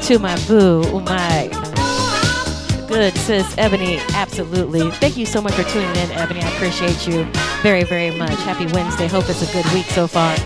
To 0.05 0.19
my 0.19 0.37
boo, 0.47 0.83
oh 0.87 1.01
my 1.01 1.49
good 2.89 3.17
sis 3.17 3.55
Ebony. 3.57 3.99
Absolutely. 4.13 4.91
Thank 4.91 5.17
you 5.17 5.25
so 5.25 5.41
much 5.41 5.55
for 5.55 5.65
tuning 5.65 5.89
in, 5.97 6.11
Ebony. 6.13 6.43
I 6.43 6.51
appreciate 6.55 7.07
you 7.07 7.25
very, 7.63 7.85
very 7.85 8.11
much. 8.11 8.39
Happy 8.41 8.67
Wednesday. 8.73 9.07
Hope 9.07 9.25
it's 9.29 9.43
a 9.43 9.53
good 9.53 9.73
week 9.73 9.87
so 9.87 10.07
far. 10.07 10.37